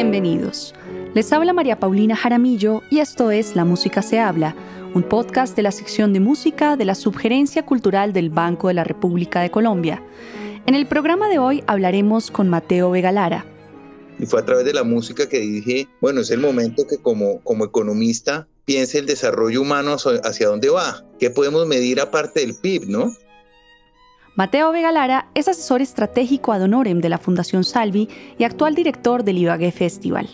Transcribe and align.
Bienvenidos. 0.00 0.76
Les 1.12 1.32
habla 1.32 1.52
María 1.52 1.80
Paulina 1.80 2.14
Jaramillo 2.14 2.82
y 2.88 3.00
esto 3.00 3.32
es 3.32 3.56
La 3.56 3.64
Música 3.64 4.00
se 4.00 4.20
habla, 4.20 4.54
un 4.94 5.02
podcast 5.02 5.56
de 5.56 5.62
la 5.62 5.72
sección 5.72 6.12
de 6.12 6.20
música 6.20 6.76
de 6.76 6.84
la 6.84 6.94
Subgerencia 6.94 7.66
Cultural 7.66 8.12
del 8.12 8.30
Banco 8.30 8.68
de 8.68 8.74
la 8.74 8.84
República 8.84 9.40
de 9.40 9.50
Colombia. 9.50 10.00
En 10.66 10.76
el 10.76 10.86
programa 10.86 11.28
de 11.28 11.40
hoy 11.40 11.64
hablaremos 11.66 12.30
con 12.30 12.48
Mateo 12.48 12.92
Vegalara. 12.92 13.44
Y 14.20 14.26
fue 14.26 14.38
a 14.38 14.44
través 14.44 14.64
de 14.64 14.72
la 14.72 14.84
música 14.84 15.28
que 15.28 15.40
dije, 15.40 15.88
bueno, 16.00 16.20
es 16.20 16.30
el 16.30 16.38
momento 16.38 16.86
que 16.86 16.98
como, 16.98 17.40
como 17.40 17.64
economista 17.64 18.46
piense 18.66 19.00
el 19.00 19.06
desarrollo 19.06 19.62
humano 19.62 19.96
hacia 20.22 20.46
dónde 20.46 20.70
va, 20.70 21.04
qué 21.18 21.30
podemos 21.30 21.66
medir 21.66 22.00
aparte 22.00 22.38
del 22.38 22.54
PIB, 22.54 22.88
¿no? 22.88 23.16
Mateo 24.38 24.70
Vegalara 24.70 25.26
es 25.34 25.48
asesor 25.48 25.82
estratégico 25.82 26.52
ad 26.52 26.62
honorem 26.62 27.00
de 27.00 27.08
la 27.08 27.18
Fundación 27.18 27.64
Salvi 27.64 28.08
y 28.38 28.44
actual 28.44 28.76
director 28.76 29.24
del 29.24 29.38
Ibagué 29.38 29.72
Festival. 29.72 30.28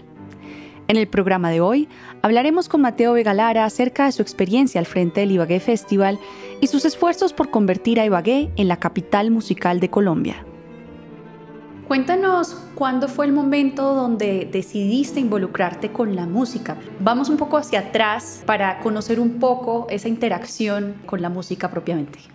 En 0.89 0.99
el 0.99 1.09
programa 1.09 1.49
de 1.49 1.63
hoy 1.63 1.89
hablaremos 2.21 2.69
con 2.69 2.83
Mateo 2.83 3.15
Vegalara 3.15 3.65
acerca 3.65 4.05
de 4.05 4.13
su 4.13 4.21
experiencia 4.21 4.79
al 4.79 4.85
frente 4.85 5.23
del 5.23 5.31
Ibagué 5.31 5.59
Festival 5.59 6.19
y 6.61 6.67
sus 6.67 6.85
esfuerzos 6.85 7.33
por 7.33 7.49
convertir 7.49 7.99
a 7.99 8.05
Ibagué 8.05 8.51
en 8.57 8.69
la 8.69 8.77
capital 8.77 9.31
musical 9.31 9.81
de 9.81 9.89
Colombia. 9.89 10.45
Cuéntanos 11.89 12.59
cuándo 12.75 13.09
fue 13.09 13.25
el 13.25 13.33
momento 13.33 13.95
donde 13.95 14.47
decidiste 14.53 15.19
involucrarte 15.19 15.93
con 15.93 16.15
la 16.15 16.27
música. 16.27 16.77
Vamos 17.01 17.31
un 17.31 17.39
poco 17.39 17.57
hacia 17.57 17.81
atrás 17.81 18.43
para 18.45 18.81
conocer 18.81 19.19
un 19.19 19.39
poco 19.39 19.87
esa 19.89 20.09
interacción 20.09 20.97
con 21.07 21.23
la 21.23 21.31
música 21.31 21.71
propiamente 21.71 22.34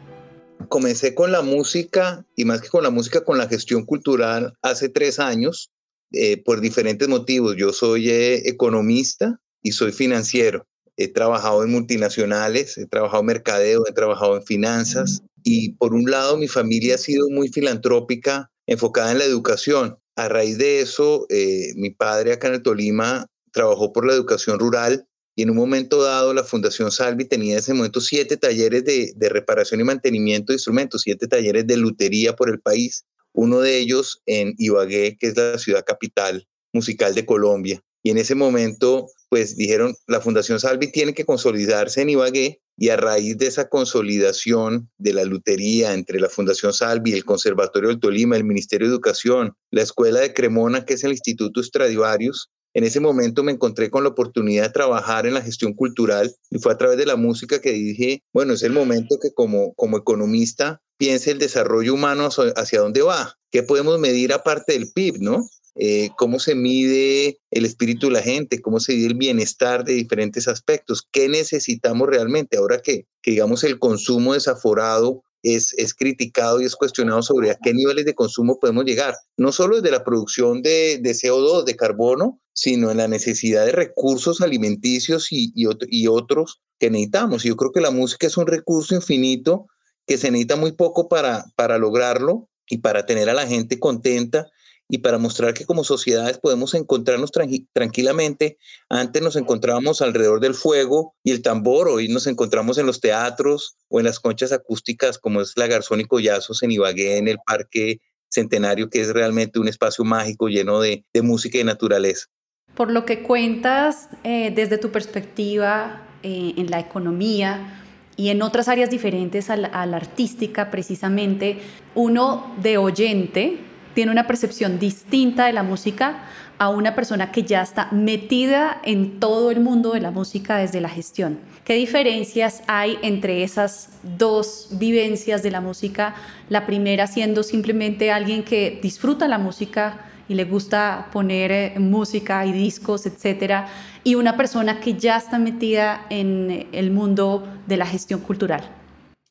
comencé 0.70 1.14
con 1.16 1.32
la 1.32 1.42
música 1.42 2.26
y 2.36 2.46
más 2.46 2.62
que 2.62 2.70
con 2.70 2.84
la 2.84 2.90
música, 2.90 3.24
con 3.24 3.38
la 3.38 3.48
gestión 3.48 3.86
cultural 3.86 4.54
hace 4.62 4.90
tres 4.90 5.20
años 5.20 5.72
eh, 6.12 6.42
por 6.42 6.62
diferentes 6.62 7.08
motivos. 7.08 7.56
Yo 7.58 7.74
soy 7.74 8.10
eh, 8.10 8.48
economista 8.48 9.40
y 9.62 9.74
soy 9.74 9.92
financiero. 9.92 10.66
He 10.96 11.08
trabajado 11.08 11.64
en 11.64 11.72
multinacionales, 11.72 12.78
he 12.78 12.86
trabajado 12.86 13.22
en 13.22 13.28
mercadeo, 13.28 13.84
he 13.88 13.94
trabajado 13.94 14.38
en 14.38 14.44
finanzas 14.44 15.24
y 15.44 15.74
por 15.74 15.94
un 15.94 16.10
lado 16.10 16.38
mi 16.38 16.48
familia 16.48 16.96
ha 16.96 16.98
sido 16.98 17.30
muy 17.30 17.50
filantrópica, 17.50 18.52
enfocada 18.68 19.12
en 19.12 19.20
la 19.20 19.26
educación. 19.26 19.98
A 20.16 20.28
raíz 20.28 20.58
de 20.58 20.82
eso, 20.82 21.26
eh, 21.30 21.74
mi 21.76 21.90
padre 21.92 22.34
acá 22.34 22.48
en 22.48 22.56
el 22.56 22.64
Tolima 22.64 23.26
trabajó 23.52 23.94
por 23.94 24.06
la 24.06 24.14
educación 24.14 24.60
rural 24.60 25.08
y 25.40 25.44
en 25.44 25.52
un 25.52 25.56
momento 25.56 26.04
dado 26.04 26.34
la 26.34 26.44
Fundación 26.44 26.92
Salvi 26.92 27.24
tenía 27.24 27.54
en 27.54 27.60
ese 27.60 27.74
momento 27.74 28.02
siete 28.02 28.36
talleres 28.36 28.84
de, 28.84 29.30
reparación 29.30 29.80
y 29.80 29.86
mantenimiento 29.86 30.52
de 30.52 30.56
instrumentos, 30.56 31.04
siete 31.04 31.28
talleres 31.28 31.66
de 31.66 31.78
lutería 31.78 32.36
por 32.36 32.50
el 32.50 32.60
país, 32.60 33.06
uno 33.32 33.62
de 33.62 33.78
ellos 33.78 34.22
en 34.26 34.54
Ibagué, 34.58 35.16
que 35.18 35.28
es 35.28 35.38
la 35.38 35.58
ciudad 35.58 35.86
capital 35.86 36.46
musical 36.74 37.16
de 37.16 37.26
Colombia. 37.26 37.82
Y 38.04 38.10
en 38.10 38.18
ese 38.18 38.36
momento, 38.36 39.08
pues 39.30 39.56
dijeron, 39.56 39.96
la 40.08 40.20
Fundación 40.20 40.60
Salvi 40.60 40.92
tiene 40.92 41.14
que 41.14 41.24
consolidarse 41.24 42.02
en 42.02 42.10
Ibagué 42.10 42.60
y 42.76 42.90
a 42.90 42.98
raíz 42.98 43.38
de 43.38 43.48
esa 43.48 43.70
consolidación 43.70 44.90
de 44.98 45.14
la 45.14 45.24
lutería 45.24 45.94
entre 45.94 46.20
la 46.20 46.28
Fundación 46.28 46.74
Salvi, 46.74 47.14
el 47.14 47.24
Conservatorio 47.24 47.88
del 47.88 48.02
Tolima, 48.02 48.36
el 48.36 48.44
Ministerio 48.44 48.88
de 48.88 48.94
Educación, 48.94 49.54
la 49.72 49.84
Escuela 49.84 50.20
de 50.20 50.34
Cremona, 50.34 50.84
que 50.84 50.96
es 50.96 51.04
el 51.06 51.12
Instituto 51.12 51.64
Stradivarius, 51.64 52.50
en 52.74 52.84
ese 52.84 53.00
momento 53.00 53.44
me 53.44 53.52
encontré 53.52 53.90
con 53.90 54.04
la 54.04 54.10
oportunidad 54.10 54.64
de 54.64 54.74
trabajar 54.74 55.26
en 55.26 55.34
la 55.34 55.42
gestión 55.42 55.74
cultural 55.74 56.34
y 56.50 56.60
fue 56.60 56.74
a 56.74 56.78
través 56.78 56.98
de 56.98 57.06
la 57.06 57.16
música 57.16 57.62
que 57.62 57.72
dije, 57.72 58.24
bueno, 58.34 58.54
es 58.54 58.64
el 58.64 58.74
momento 58.74 59.18
que 59.22 59.32
como, 59.34 59.74
como 59.74 59.98
economista 59.98 60.82
piense 60.98 61.32
el 61.32 61.40
desarrollo 61.40 61.94
humano 61.94 62.30
hacia 62.56 62.82
dónde 62.82 63.02
va, 63.02 63.36
qué 63.52 63.64
podemos 63.64 64.00
medir 64.00 64.34
aparte 64.34 64.74
del 64.74 64.92
PIB, 64.92 65.20
¿no? 65.22 65.48
Eh, 65.76 66.10
cómo 66.18 66.40
se 66.40 66.56
mide 66.56 67.40
el 67.52 67.64
espíritu 67.64 68.08
de 68.08 68.14
la 68.14 68.22
gente, 68.22 68.62
cómo 68.62 68.82
se 68.82 68.94
mide 68.94 69.08
el 69.08 69.14
bienestar 69.14 69.86
de 69.86 69.94
diferentes 69.94 70.50
aspectos, 70.50 71.08
qué 71.10 71.30
necesitamos 71.30 72.10
realmente 72.10 72.58
ahora 72.58 72.82
que, 72.82 73.06
que 73.22 73.32
digamos 73.32 73.64
el 73.64 73.80
consumo 73.80 74.34
desaforado 74.34 75.24
es, 75.44 75.74
es, 75.78 75.94
criticado 75.94 76.62
y 76.62 76.66
es 76.66 76.76
cuestionado 76.76 77.22
sobre 77.22 77.52
a 77.52 77.58
qué 77.62 77.74
niveles 77.74 78.06
de 78.06 78.14
consumo 78.14 78.60
podemos 78.60 78.86
llegar, 78.86 79.16
no 79.38 79.52
solo 79.52 79.78
desde 79.78 79.92
la 79.92 80.04
producción 80.04 80.62
de, 80.62 81.00
de 81.02 81.12
CO2, 81.12 81.64
de 81.64 81.76
carbono, 81.76 82.40
sino 82.54 82.92
en 82.92 82.98
la 82.98 83.08
necesidad 83.08 83.66
de 83.66 83.72
recursos 83.72 84.42
alimenticios 84.42 85.32
y, 85.32 85.54
y, 85.56 86.08
otros 86.08 86.62
que 86.78 86.90
necesitamos. 86.90 87.44
Yo 87.44 87.56
creo 87.56 87.72
que 87.72 87.82
la 87.82 87.92
música 87.92 88.28
es 88.28 88.38
un 88.38 88.48
recurso 88.48 88.96
infinito 88.96 89.68
que 90.06 90.18
se 90.18 90.32
necesita 90.32 90.58
muy 90.58 90.74
poco 90.74 91.08
para, 91.08 91.46
para 91.56 91.78
lograrlo 91.78 92.50
y 92.68 92.80
para 92.80 93.06
tener 93.06 93.30
a 93.30 93.34
la 93.34 93.48
gente 93.48 93.80
contenta 93.80 94.48
y 94.90 94.98
para 94.98 95.20
mostrar 95.20 95.54
que 95.54 95.66
como 95.66 95.84
sociedades 95.84 96.40
podemos 96.40 96.74
encontrarnos 96.74 97.32
tranquilamente. 97.74 98.58
Antes 98.90 99.22
nos 99.22 99.36
encontrábamos 99.36 100.02
alrededor 100.02 100.40
del 100.40 100.56
fuego 100.56 101.14
y 101.24 101.32
el 101.32 101.44
tambor, 101.44 101.88
hoy 101.88 102.08
nos 102.08 102.26
encontramos 102.26 102.80
en 102.80 102.88
los 102.88 103.00
teatros 103.00 103.78
o 103.88 104.00
en 104.00 104.08
las 104.08 104.20
conchas 104.20 104.52
acústicas 104.52 105.20
como 105.20 105.42
es 105.42 105.54
la 105.56 105.68
Garzón 105.68 106.02
y 106.02 106.06
Collazos 106.06 106.64
en 106.64 106.72
Ibagué, 106.72 107.18
en 107.18 107.28
el 107.28 107.38
Parque 107.46 108.02
Centenario, 108.30 108.90
que 108.90 109.02
es 109.02 109.10
realmente 109.10 109.60
un 109.60 109.68
espacio 109.68 110.04
mágico 110.04 110.50
lleno 110.50 110.80
de, 110.82 111.06
música 111.22 111.60
y 111.60 111.64
naturaleza. 111.64 112.26
Por 112.74 112.92
lo 112.92 113.06
que 113.06 113.22
cuentas 113.22 114.10
eh, 114.24 114.52
desde 114.56 114.78
tu 114.80 114.92
perspectiva 114.92 116.08
eh, 116.24 116.54
en 116.58 116.72
la 116.72 116.80
economía, 116.80 117.76
y 118.16 118.32
en 118.32 118.42
otras 118.42 118.68
áreas 118.68 118.90
diferentes 118.90 119.50
a 119.50 119.56
la, 119.56 119.96
artística 119.96 120.70
precisamente, 120.70 121.60
uno 121.96 122.54
de 122.62 122.78
oyente 122.78 123.69
tiene 123.94 124.12
una 124.12 124.28
percepción 124.28 124.80
distinta 124.80 125.46
de 125.46 125.54
la 125.54 125.64
música 125.64 126.24
a 126.60 126.70
una 126.70 126.94
persona 126.94 127.32
que 127.32 127.44
ya 127.44 127.62
está 127.62 127.88
metida 127.92 128.82
en 128.84 129.20
todo 129.20 129.50
el 129.50 129.62
mundo 129.62 129.94
de 129.94 130.02
la 130.02 130.12
música 130.12 130.58
desde 130.58 130.82
la 130.82 130.90
gestión. 130.90 131.40
¿Qué 131.64 131.76
diferencias 131.76 132.64
hay 132.68 132.98
entre 133.02 133.44
esas 133.44 133.90
dos 134.18 134.68
vivencias 134.74 135.42
de 135.42 135.52
la 135.52 135.62
música? 135.62 136.16
La 136.50 136.66
primera 136.66 137.08
siendo 137.08 137.44
simplemente 137.44 138.12
alguien 138.12 138.44
que 138.44 138.80
disfruta 138.82 139.28
la 139.28 139.38
música 139.38 140.06
y 140.28 140.36
le 140.36 140.44
gusta 140.44 141.08
poner 141.12 141.52
eh, 141.52 141.74
música 141.80 142.46
y 142.46 142.52
discos, 142.52 143.06
etcétera, 143.06 143.68
y 144.04 144.16
una 144.16 144.38
persona 144.38 144.80
que 144.80 144.94
ya 144.94 145.18
está 145.18 145.40
metida 145.40 146.06
en 146.10 146.68
el 146.72 146.92
mundo 146.92 147.48
de 147.68 147.78
la 147.78 147.86
gestión 147.86 148.20
cultural. 148.20 148.64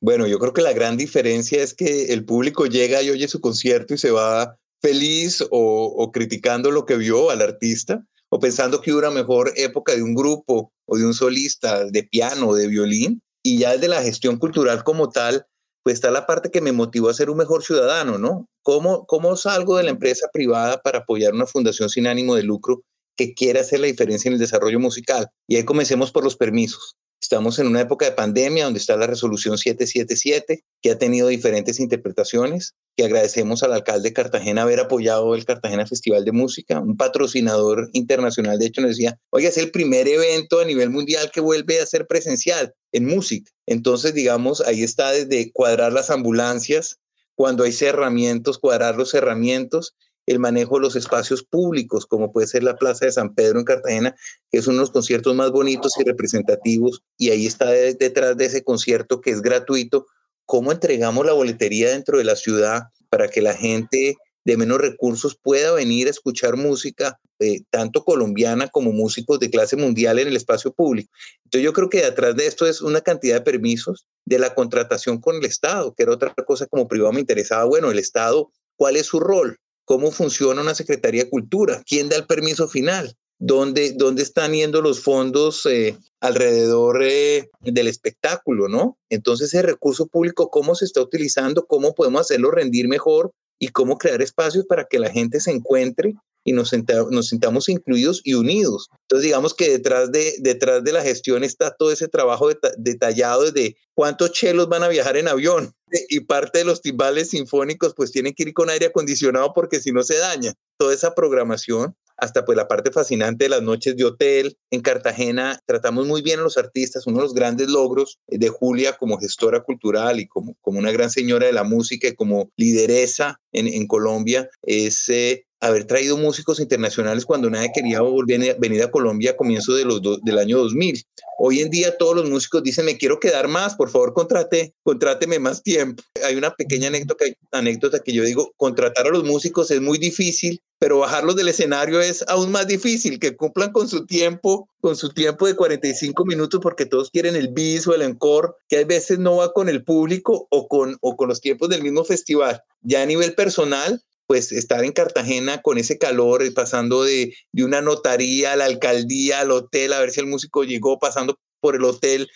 Bueno, 0.00 0.26
yo 0.28 0.38
creo 0.38 0.53
que 0.53 0.62
la 0.62 0.72
gran 0.72 0.97
diferencia 0.97 1.62
es 1.62 1.75
que 1.75 2.12
el 2.12 2.25
público 2.25 2.66
llega 2.66 3.03
y 3.03 3.10
oye 3.10 3.26
su 3.26 3.41
concierto 3.41 3.94
y 3.94 3.98
se 3.98 4.12
va 4.12 4.56
feliz 4.81 5.44
o, 5.50 6.10
criticando 6.12 6.70
lo 6.70 6.84
que 6.86 6.97
vio 6.97 7.31
al 7.31 7.42
artista 7.42 8.04
o 8.31 8.38
pensando 8.38 8.81
que 8.81 8.92
hubo 8.92 9.00
una 9.00 9.10
mejor 9.10 9.53
época 9.56 9.94
de 9.94 10.03
un 10.03 10.14
grupo 10.14 10.72
o 10.86 10.97
de 10.97 11.04
un 11.04 11.14
solista 11.14 11.84
de 11.84 12.04
piano 12.04 12.48
o 12.48 12.54
de 12.54 12.69
violín. 12.69 13.22
Y 13.42 13.59
ya 13.59 13.72
desde 13.72 13.88
la 13.88 14.03
gestión 14.03 14.36
cultural 14.38 14.84
como 14.84 15.09
tal, 15.09 15.47
pues 15.82 15.94
está 15.94 16.10
la 16.10 16.26
parte 16.26 16.50
que 16.50 16.60
me 16.60 16.72
motivó 16.72 17.09
a 17.09 17.15
ser 17.15 17.30
un 17.30 17.38
mejor 17.38 17.65
ciudadano, 17.65 18.19
¿no? 18.19 18.47
¿Cómo, 18.62 19.06
cómo 19.06 19.36
salgo 19.36 19.78
de 19.78 19.84
la 19.84 19.91
empresa 19.91 20.28
privada 20.32 20.80
para 20.82 20.98
apoyar 20.98 21.32
una 21.32 21.47
fundación 21.47 21.88
sin 21.88 22.06
ánimo 22.06 22.34
de 22.34 22.42
lucro 22.42 22.82
que 23.16 23.34
quiera 23.34 23.62
hacer 23.62 23.80
la 23.80 23.86
diferencia 23.86 24.28
en 24.28 24.34
el 24.34 24.41
desarrollo 24.41 24.78
musical? 24.78 25.28
Y 25.48 25.56
ahí 25.56 25.65
comencemos 25.65 26.12
por 26.12 26.25
los 26.25 26.36
permisos. 26.36 26.97
Estamos 27.21 27.59
en 27.59 27.67
una 27.67 27.81
época 27.81 28.05
de 28.05 28.12
pandemia 28.12 28.65
donde 28.65 28.79
está 28.79 28.97
la 28.97 29.09
resolución 29.09 29.59
777, 29.59 30.65
que 30.81 30.91
ha 30.91 30.99
tenido 30.99 31.29
diferentes 31.29 31.81
interpretaciones, 31.81 32.75
que 32.97 33.05
agradecemos 33.05 33.62
al 33.62 33.73
alcalde 33.73 34.11
de 34.11 34.12
Cartagena 34.12 34.62
haber 34.62 34.79
apoyado 34.79 35.34
el 35.34 35.45
Cartagena 35.45 35.87
Festival 35.87 36.25
de 36.25 36.33
Música, 36.33 36.81
un 36.81 36.97
patrocinador 36.97 37.91
internacional, 37.93 38.59
de 38.59 38.67
hecho 38.67 38.81
nos 38.81 38.91
decía, 38.91 39.19
oye, 39.31 39.49
es 39.49 39.59
el 39.59 39.71
primer 39.73 40.07
evento 40.07 40.61
a 40.61 40.65
nivel 40.65 40.91
mundial 40.91 41.31
que 41.33 41.41
vuelve 41.41 41.81
a 41.81 41.87
ser 41.87 42.07
presencial 42.07 42.75
en 42.92 43.07
música. 43.07 43.51
Entonces, 43.66 44.15
digamos, 44.15 44.60
ahí 44.60 44.83
está 44.83 45.10
desde 45.10 45.51
cuadrar 45.53 45.92
las 45.92 46.10
ambulancias, 46.10 46.98
cuando 47.34 47.65
hay 47.65 47.72
cerramientos, 47.72 48.59
cuadrar 48.59 48.97
los 48.97 49.10
cerramientos 49.10 49.95
el 50.28 50.39
manejo 50.39 50.77
de 50.77 50.83
los 50.83 50.95
espacios 50.95 51.42
públicos, 51.42 52.04
como 52.04 52.33
puede 52.33 52.47
ser 52.47 52.63
la 52.63 52.77
Plaza 52.77 53.07
de 53.07 53.13
San 53.13 53.34
Pedro 53.34 53.59
en 53.59 53.65
Cartagena, 53.65 54.15
que 54.51 54.59
es 54.59 54.66
uno 54.66 54.77
de 54.77 54.80
los 54.83 54.91
conciertos 54.91 55.34
más 55.34 55.51
bonitos 55.51 55.92
y 55.98 56.04
representativos, 56.04 57.03
y 57.16 57.30
ahí 57.30 57.47
está 57.47 57.71
detrás 57.71 58.36
de 58.36 58.45
ese 58.45 58.63
concierto 58.63 59.22
que 59.22 59.30
es 59.30 59.41
gratuito, 59.41 60.07
cómo 60.45 60.71
entregamos 60.71 61.25
la 61.25 61.33
boletería 61.33 61.91
dentro 61.91 62.19
de 62.19 62.25
la 62.25 62.36
ciudad 62.36 62.84
para 63.09 63.28
que 63.28 63.41
la 63.41 63.54
gente 63.54 64.16
de 64.45 64.57
menos 64.57 64.78
recursos 64.78 65.36
pueda 65.42 65.72
venir 65.72 66.07
a 66.07 66.10
escuchar 66.10 66.57
música, 66.57 67.19
eh, 67.39 67.63
tanto 67.71 68.04
colombiana 68.04 68.69
como 68.69 68.92
músicos 68.92 69.39
de 69.41 69.51
clase 69.51 69.77
mundial 69.77 70.19
en 70.19 70.28
el 70.28 70.36
espacio 70.36 70.72
público. 70.72 71.10
Entonces 71.45 71.65
yo 71.65 71.72
creo 71.72 71.89
que 71.89 72.03
detrás 72.03 72.36
de 72.36 72.47
esto 72.47 72.66
es 72.66 72.83
una 72.83 73.01
cantidad 73.01 73.36
de 73.36 73.41
permisos 73.42 74.07
de 74.27 74.39
la 74.39 74.54
contratación 74.54 75.21
con 75.21 75.36
el 75.36 75.45
Estado, 75.45 75.95
que 75.95 76.03
era 76.03 76.13
otra 76.13 76.34
cosa 76.34 76.66
como 76.66 76.86
privado 76.86 77.13
me 77.13 77.21
interesaba. 77.21 77.65
Bueno, 77.65 77.91
el 77.91 77.98
Estado, 77.98 78.51
¿cuál 78.77 78.97
es 78.97 79.07
su 79.07 79.21
rol? 79.21 79.59
Cómo 79.89 80.11
funciona 80.11 80.61
una 80.61 80.75
Secretaría 80.75 81.25
de 81.25 81.31
Cultura, 81.31 81.83
quién 81.87 82.11
da 82.11 82.17
el 82.17 82.27
permiso 82.27 82.69
final, 82.69 83.17
dónde, 83.39 83.95
dónde 83.97 84.23
están 84.23 84.53
yendo 84.53 84.83
los 84.83 85.01
fondos 85.01 85.65
eh, 85.65 85.97
alrededor 86.21 87.03
eh, 87.03 87.49
del 87.61 87.89
espectáculo, 87.89 88.69
¿no? 88.69 88.99
Entonces, 89.09 89.49
ese 89.49 89.63
recurso 89.63 90.07
público, 90.07 90.51
¿cómo 90.51 90.75
se 90.75 90.85
está 90.85 91.01
utilizando? 91.01 91.65
¿Cómo 91.67 91.95
podemos 91.95 92.21
hacerlo 92.21 92.51
rendir 92.51 92.87
mejor? 92.87 93.33
Y 93.59 93.69
cómo 93.69 93.97
crear 93.97 94.21
espacios 94.21 94.67
para 94.67 94.85
que 94.85 94.99
la 94.99 95.09
gente 95.09 95.41
se 95.41 95.53
encuentre 95.53 96.17
y 96.45 96.53
nos, 96.53 96.73
nos 97.11 97.29
sintamos 97.29 97.69
incluidos 97.69 98.21
y 98.25 98.35
unidos. 98.35 98.89
Entonces, 99.03 99.25
digamos 99.25 99.55
que 99.55 99.71
detrás 99.71 100.11
de, 100.13 100.35
detrás 100.39 100.83
de 100.85 100.93
la 100.93 101.03
gestión 101.03 101.45
está 101.45 101.71
todo 101.71 101.93
ese 101.93 102.09
trabajo 102.09 102.51
detallado 102.77 103.51
de 103.51 103.77
cuántos 103.95 104.33
chelos 104.33 104.69
van 104.69 104.83
a 104.83 104.89
viajar 104.89 105.17
en 105.17 105.29
avión 105.29 105.75
y 106.09 106.21
parte 106.21 106.59
de 106.61 106.65
los 106.65 106.81
timbales 106.81 107.31
sinfónicos 107.31 107.95
pues 107.95 108.13
tienen 108.13 108.35
que 108.35 108.45
ir 108.45 108.55
con 108.55 108.71
aire 108.71 108.87
acondicionado 108.87 109.53
porque 109.55 109.81
si 109.81 109.93
no 109.93 110.03
se 110.03 110.19
daña. 110.19 110.55
Toda 110.79 110.95
esa 110.95 111.15
programación 111.15 111.97
hasta 112.19 112.45
pues 112.45 112.57
la 112.57 112.69
parte 112.69 112.91
fascinante 112.91 113.45
de 113.45 113.49
las 113.49 113.63
noches 113.63 113.97
de 113.97 114.05
hotel. 114.05 114.59
En 114.71 114.81
Cartagena 114.81 115.61
tratamos 115.67 116.07
muy 116.07 116.21
bien 116.21 116.41
a 116.41 116.43
los 116.43 116.59
artistas, 116.59 117.07
uno 117.07 117.19
de 117.19 117.23
los 117.23 117.35
grandes 117.35 117.69
logros 117.69 118.19
de 118.27 118.49
Julia 118.49 118.97
como 118.97 119.19
gestora 119.19 119.63
cultural 119.63 120.21
y 120.21 120.27
como, 120.27 120.57
como 120.61 120.79
una 120.79 120.91
gran 120.91 121.11
señora 121.11 121.47
de 121.47 121.53
la 121.53 121.65
música 121.65 122.09
y 122.09 122.15
como 122.15 122.51
lideresa 122.57 123.41
en, 123.53 123.69
en 123.69 123.87
Colombia 123.87 124.51
es 124.63 125.09
eh, 125.09 125.47
haber 125.60 125.84
traído 125.84 126.16
músicos 126.16 126.60
internacionales 126.60 127.25
cuando 127.25 127.51
nadie 127.51 127.72
quería 127.75 128.01
volver, 128.01 128.57
venir 128.59 128.83
a 128.83 128.91
Colombia 128.91 129.33
a 129.33 129.37
comienzo 129.37 129.75
de 129.75 129.84
los 129.84 130.01
del 130.03 130.39
año 130.39 130.59
2000. 130.59 131.05
Hoy 131.39 131.60
en 131.60 131.71
día 131.71 131.97
todos 131.97 132.16
los 132.16 132.28
músicos 132.28 132.63
dicen, 132.63 132.84
me 132.84 132.97
quiero 132.97 133.21
quedar 133.21 133.49
más, 133.49 133.75
por 133.75 133.91
favor 133.91 134.13
contrate, 134.13 134.75
contráteme 134.83 135.39
más 135.39 135.63
tiempo. 135.63 136.03
Hay 136.25 136.37
una 136.37 136.55
pequeña 136.55 136.89
anécdota, 136.89 137.25
anécdota 137.53 138.01
que 138.01 138.13
yo 138.13 138.25
digo, 138.25 138.53
contratar 138.57 139.07
a 139.07 139.10
los 139.10 139.25
músicos 139.25 139.71
es 139.71 139.81
muy 139.81 139.99
difícil, 139.99 140.60
pero 140.78 140.99
bajarlos 140.99 141.37
del 141.37 141.49
escenario 141.49 142.01
es 142.01 142.25
aún 142.28 142.53
más 142.53 142.66
difícil, 142.66 143.19
que 143.19 143.37
cumplan 143.37 143.72
con 143.72 143.89
su 143.89 144.07
tiempo, 144.07 144.69
con 144.81 144.97
su 144.97 145.11
tiempo 145.11 145.47
de 145.47 145.57
45 145.57 146.25
minutos, 146.25 146.61
porque 146.63 146.87
todos 146.87 147.11
quieren 147.11 147.37
el 147.37 147.49
bis 147.49 147.87
o 147.87 147.95
el 147.95 148.03
encore, 148.03 148.53
que 148.69 148.78
a 148.78 148.84
veces 148.84 149.19
no 149.19 149.37
va 149.37 149.53
con 149.53 149.69
el 149.69 149.84
público 149.84 150.47
o 150.51 150.69
con, 150.69 150.97
o 151.01 151.16
con 151.16 151.28
los 151.28 151.41
tiempos 151.41 151.69
del 151.69 151.83
mismo 151.83 152.04
festival. 152.04 152.63
Ya 152.81 153.03
a 153.03 153.07
nivel 153.07 153.34
personal, 153.34 154.03
pues 154.28 154.53
estar 154.53 154.84
en 154.84 154.92
Cartagena 154.92 155.63
con 155.63 155.78
ese 155.78 155.97
calor, 155.97 156.42
eh, 156.42 156.53
pasando 156.53 157.03
de, 157.03 157.34
de, 157.51 157.65
una 157.65 157.80
notaría 157.80 158.53
a 158.53 158.57
la 158.57 158.66
alcaldía, 158.66 159.41
al 159.41 159.51
hotel, 159.51 159.95
a 159.95 160.01
ver 160.01 160.10
si 160.10 160.21
el 160.21 160.27
músico 160.27 160.65
llegó, 160.65 160.98
pasando 160.98 161.41
por 161.60 161.75
el 161.75 161.84
hotel 161.84 162.28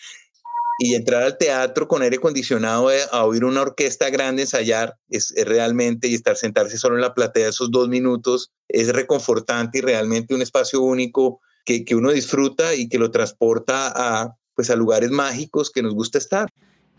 y 0.78 0.94
entrar 0.94 1.22
al 1.22 1.36
teatro 1.36 1.86
con 1.86 2.00
aire 2.00 2.16
acondicionado 2.16 2.90
eh, 2.90 3.02
a 3.12 3.26
oír 3.26 3.44
una 3.44 3.60
orquesta 3.60 4.08
grande 4.08 4.42
ensayar, 4.42 4.96
es, 5.10 5.34
realmente, 5.36 6.08
y 6.08 6.14
estar 6.14 6.36
sentarse 6.36 6.78
solo 6.78 6.96
en 6.96 7.02
la 7.02 7.12
platea 7.12 7.50
esos 7.50 7.70
dos 7.70 7.88
minutos, 7.88 8.50
es 8.68 8.88
reconfortante 8.88 9.78
y 9.78 9.80
realmente 9.82 10.34
un 10.34 10.40
espacio 10.40 10.80
único 10.80 11.40
que, 11.66 11.84
que 11.84 11.94
uno 11.94 12.10
disfruta 12.10 12.74
y 12.74 12.88
que 12.88 12.98
lo 12.98 13.10
transporta 13.10 13.92
a, 13.94 14.34
pues, 14.54 14.70
a 14.70 14.76
lugares 14.76 15.10
mágicos 15.10 15.70
que 15.70 15.82
nos 15.82 15.92
gusta 15.92 16.16
estar. 16.16 16.48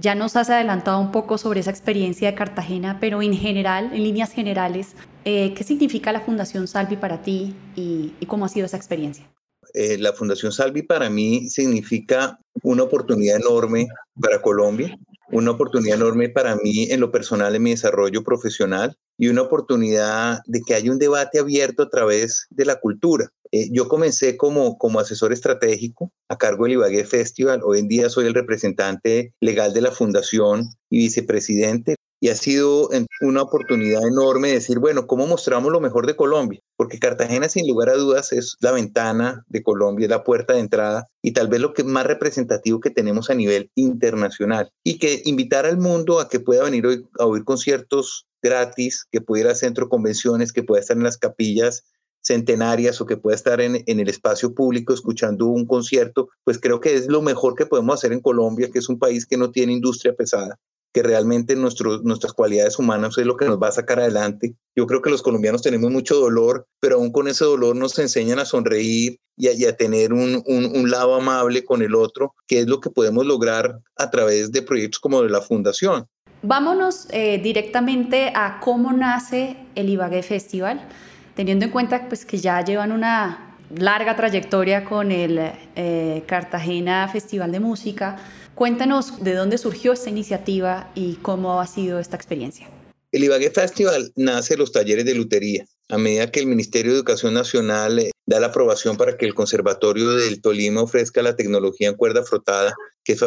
Ya 0.03 0.15
nos 0.15 0.35
has 0.35 0.49
adelantado 0.49 0.99
un 0.99 1.13
poco 1.13 1.37
sobre 1.37 1.61
esa 1.61 1.71
experiencia 1.71 2.29
de 2.29 2.35
Cartagena, 2.35 2.97
pero 2.99 3.21
en 3.21 3.33
general, 3.33 3.89
en 3.93 4.03
líneas 4.03 4.33
generales, 4.33 4.97
eh, 5.23 5.53
¿qué 5.53 5.63
significa 5.63 6.11
la 6.11 6.19
Fundación 6.19 6.67
Salvi 6.67 6.97
para 6.97 7.21
ti 7.21 7.55
y, 7.77 8.11
cómo 8.27 8.43
ha 8.43 8.49
sido 8.49 8.65
esa 8.65 8.75
experiencia? 8.75 9.31
Eh, 9.73 9.97
la 9.97 10.11
Fundación 10.11 10.51
Salvi 10.51 10.81
para 10.81 11.09
mí 11.09 11.47
significa 11.47 12.37
una 12.63 12.83
oportunidad 12.83 13.37
enorme 13.37 13.87
para 14.19 14.41
Colombia, 14.41 14.93
una 15.31 15.51
oportunidad 15.51 15.95
enorme 15.95 16.27
para 16.27 16.57
mí 16.57 16.91
en 16.91 16.99
lo 16.99 17.09
personal, 17.09 17.55
en 17.55 17.63
mi 17.63 17.69
desarrollo 17.69 18.25
profesional 18.25 18.97
y 19.17 19.29
una 19.29 19.43
oportunidad 19.43 20.41
de 20.47 20.63
que 20.67 20.75
haya 20.75 20.91
un 20.91 20.99
debate 20.99 21.39
abierto 21.39 21.81
a 21.81 21.89
través 21.89 22.45
de 22.49 22.65
la 22.65 22.75
cultura. 22.75 23.31
Eh, 23.53 23.69
yo 23.71 23.87
comencé 23.87 24.35
como, 24.35 24.79
como 24.79 24.99
asesor 24.99 25.31
estratégico 25.31 26.11
a 26.27 26.39
cargo 26.39 26.63
del 26.63 26.73
Ibagué 26.73 27.05
Festival. 27.05 27.61
Hoy 27.63 27.77
en 27.77 27.87
día 27.87 28.09
soy 28.09 28.25
el 28.25 28.33
representante 28.33 29.35
legal 29.39 29.75
de 29.75 29.81
la 29.81 29.91
fundación 29.91 30.71
y 30.89 30.97
vicepresidente. 30.97 31.95
Y 32.19 32.29
ha 32.29 32.35
sido 32.35 32.89
una 33.21 33.43
oportunidad 33.43 34.07
enorme 34.07 34.47
de 34.47 34.53
decir, 34.55 34.79
bueno, 34.79 35.05
¿cómo 35.05 35.27
mostramos 35.27 35.71
lo 35.71 35.81
mejor 35.81 36.07
de 36.07 36.15
Colombia? 36.15 36.61
Porque 36.77 36.97
Cartagena, 36.97 37.47
sin 37.47 37.67
lugar 37.67 37.89
a 37.89 37.95
dudas, 37.95 38.31
es 38.31 38.55
la 38.59 38.71
ventana 38.71 39.43
de 39.49 39.61
Colombia, 39.61 40.05
es 40.05 40.09
la 40.09 40.23
puerta 40.23 40.53
de 40.53 40.61
entrada 40.61 41.07
y 41.21 41.33
tal 41.33 41.47
vez 41.47 41.59
lo 41.59 41.73
que 41.73 41.83
más 41.83 42.07
representativo 42.07 42.79
que 42.79 42.89
tenemos 42.89 43.29
a 43.29 43.35
nivel 43.35 43.69
internacional. 43.75 44.71
Y 44.83 44.97
que 44.97 45.21
invitar 45.25 45.67
al 45.67 45.77
mundo 45.77 46.19
a 46.19 46.29
que 46.29 46.39
pueda 46.39 46.63
venir 46.63 46.85
a 47.19 47.25
oír 47.25 47.43
conciertos 47.43 48.25
gratis, 48.41 49.05
que 49.11 49.21
pudiera 49.21 49.49
ir 49.49 49.53
a 49.53 49.55
centro 49.55 49.89
convenciones, 49.89 50.53
que 50.53 50.63
pueda 50.63 50.81
estar 50.81 50.97
en 50.97 51.03
las 51.03 51.17
capillas 51.17 51.83
centenarias 52.23 53.01
o 53.01 53.05
que 53.05 53.17
pueda 53.17 53.35
estar 53.35 53.61
en, 53.61 53.83
el 53.85 54.09
espacio 54.09 54.53
público 54.53 54.93
escuchando 54.93 55.47
un 55.47 55.67
concierto, 55.67 56.29
pues 56.43 56.59
creo 56.59 56.79
que 56.79 56.95
es 56.95 57.07
lo 57.07 57.21
mejor 57.21 57.55
que 57.55 57.65
podemos 57.65 57.95
hacer 57.95 58.13
en 58.13 58.21
Colombia, 58.21 58.69
que 58.71 58.79
es 58.79 58.89
un 58.89 58.97
país 58.97 59.25
que 59.25 59.37
no 59.37 59.51
tiene 59.51 59.73
industria 59.73 60.15
pesada, 60.15 60.57
que 60.93 61.03
realmente 61.03 61.55
nuestras 61.55 62.33
cualidades 62.33 62.79
humanas 62.79 63.17
es 63.17 63.25
lo 63.25 63.35
que 63.35 63.45
nos 63.45 63.61
va 63.61 63.67
a 63.67 63.73
sacar 63.73 63.99
adelante. 63.99 64.55
Yo 64.75 64.87
creo 64.87 65.01
que 65.01 65.09
los 65.09 65.21
colombianos 65.21 65.61
tenemos 65.61 65.91
mucho 65.91 66.15
dolor, 66.15 66.65
pero 66.79 66.95
aún 66.95 67.11
con 67.11 67.27
ese 67.27 67.43
dolor 67.43 67.75
nos 67.75 67.97
enseñan 67.99 68.39
a 68.39 68.45
sonreír 68.45 69.19
y 69.35 69.65
a, 69.65 69.75
tener 69.75 70.13
un, 70.13 70.43
lado 70.89 71.15
amable 71.15 71.65
con 71.65 71.81
el 71.81 71.95
otro, 71.95 72.35
que 72.47 72.59
es 72.59 72.67
lo 72.67 72.79
que 72.79 72.91
podemos 72.91 73.25
lograr 73.25 73.79
a 73.97 74.11
través 74.11 74.51
de 74.51 74.61
proyectos 74.61 74.99
como 74.99 75.23
de 75.23 75.29
la 75.29 75.41
Fundación. 75.41 76.07
Vámonos 76.43 77.07
eh, 77.09 77.39
directamente 77.41 78.31
a 78.35 78.59
cómo 78.59 78.91
nace 78.91 79.57
el 79.75 79.89
Ibagué 79.89 80.21
Festival 80.23 80.87
teniendo 81.35 81.65
en 81.65 81.71
cuenta 81.71 82.07
pues, 82.07 82.25
que 82.25 82.37
ya 82.37 82.63
llevan 82.63 82.91
una 82.91 83.57
larga 83.75 84.15
trayectoria 84.15 84.85
con 84.85 85.11
el 85.11 85.39
eh, 85.75 86.23
Cartagena 86.27 87.07
Festival 87.07 87.51
de 87.51 87.59
Música, 87.59 88.17
cuéntanos 88.55 89.23
de 89.23 89.33
dónde 89.33 89.57
surgió 89.57 89.93
esta 89.93 90.09
iniciativa 90.09 90.91
y 90.95 91.15
cómo 91.15 91.59
ha 91.59 91.67
sido 91.67 91.99
esta 91.99 92.15
experiencia. 92.15 92.69
El 93.11 93.23
Ibagué 93.23 93.51
Festival 93.51 94.11
nace 94.15 94.55
de 94.55 94.57
los 94.57 94.71
talleres 94.71 95.05
de 95.05 95.13
lutería. 95.13 95.65
A 95.89 95.97
medida 95.97 96.31
que 96.31 96.39
el 96.39 96.47
Ministerio 96.47 96.91
de 96.91 96.97
Educación 96.97 97.33
Nacional 97.33 97.99
eh, 97.99 98.11
da 98.25 98.39
la 98.39 98.47
aprobación 98.47 98.97
para 98.97 99.17
que 99.17 99.25
el 99.25 99.35
Conservatorio 99.35 100.11
del 100.11 100.41
Tolima 100.41 100.81
ofrezca 100.81 101.21
la 101.21 101.35
tecnología 101.35 101.89
en 101.89 101.95
cuerda 101.95 102.23
frotada, 102.23 102.73
que 103.03 103.13
es 103.13 103.19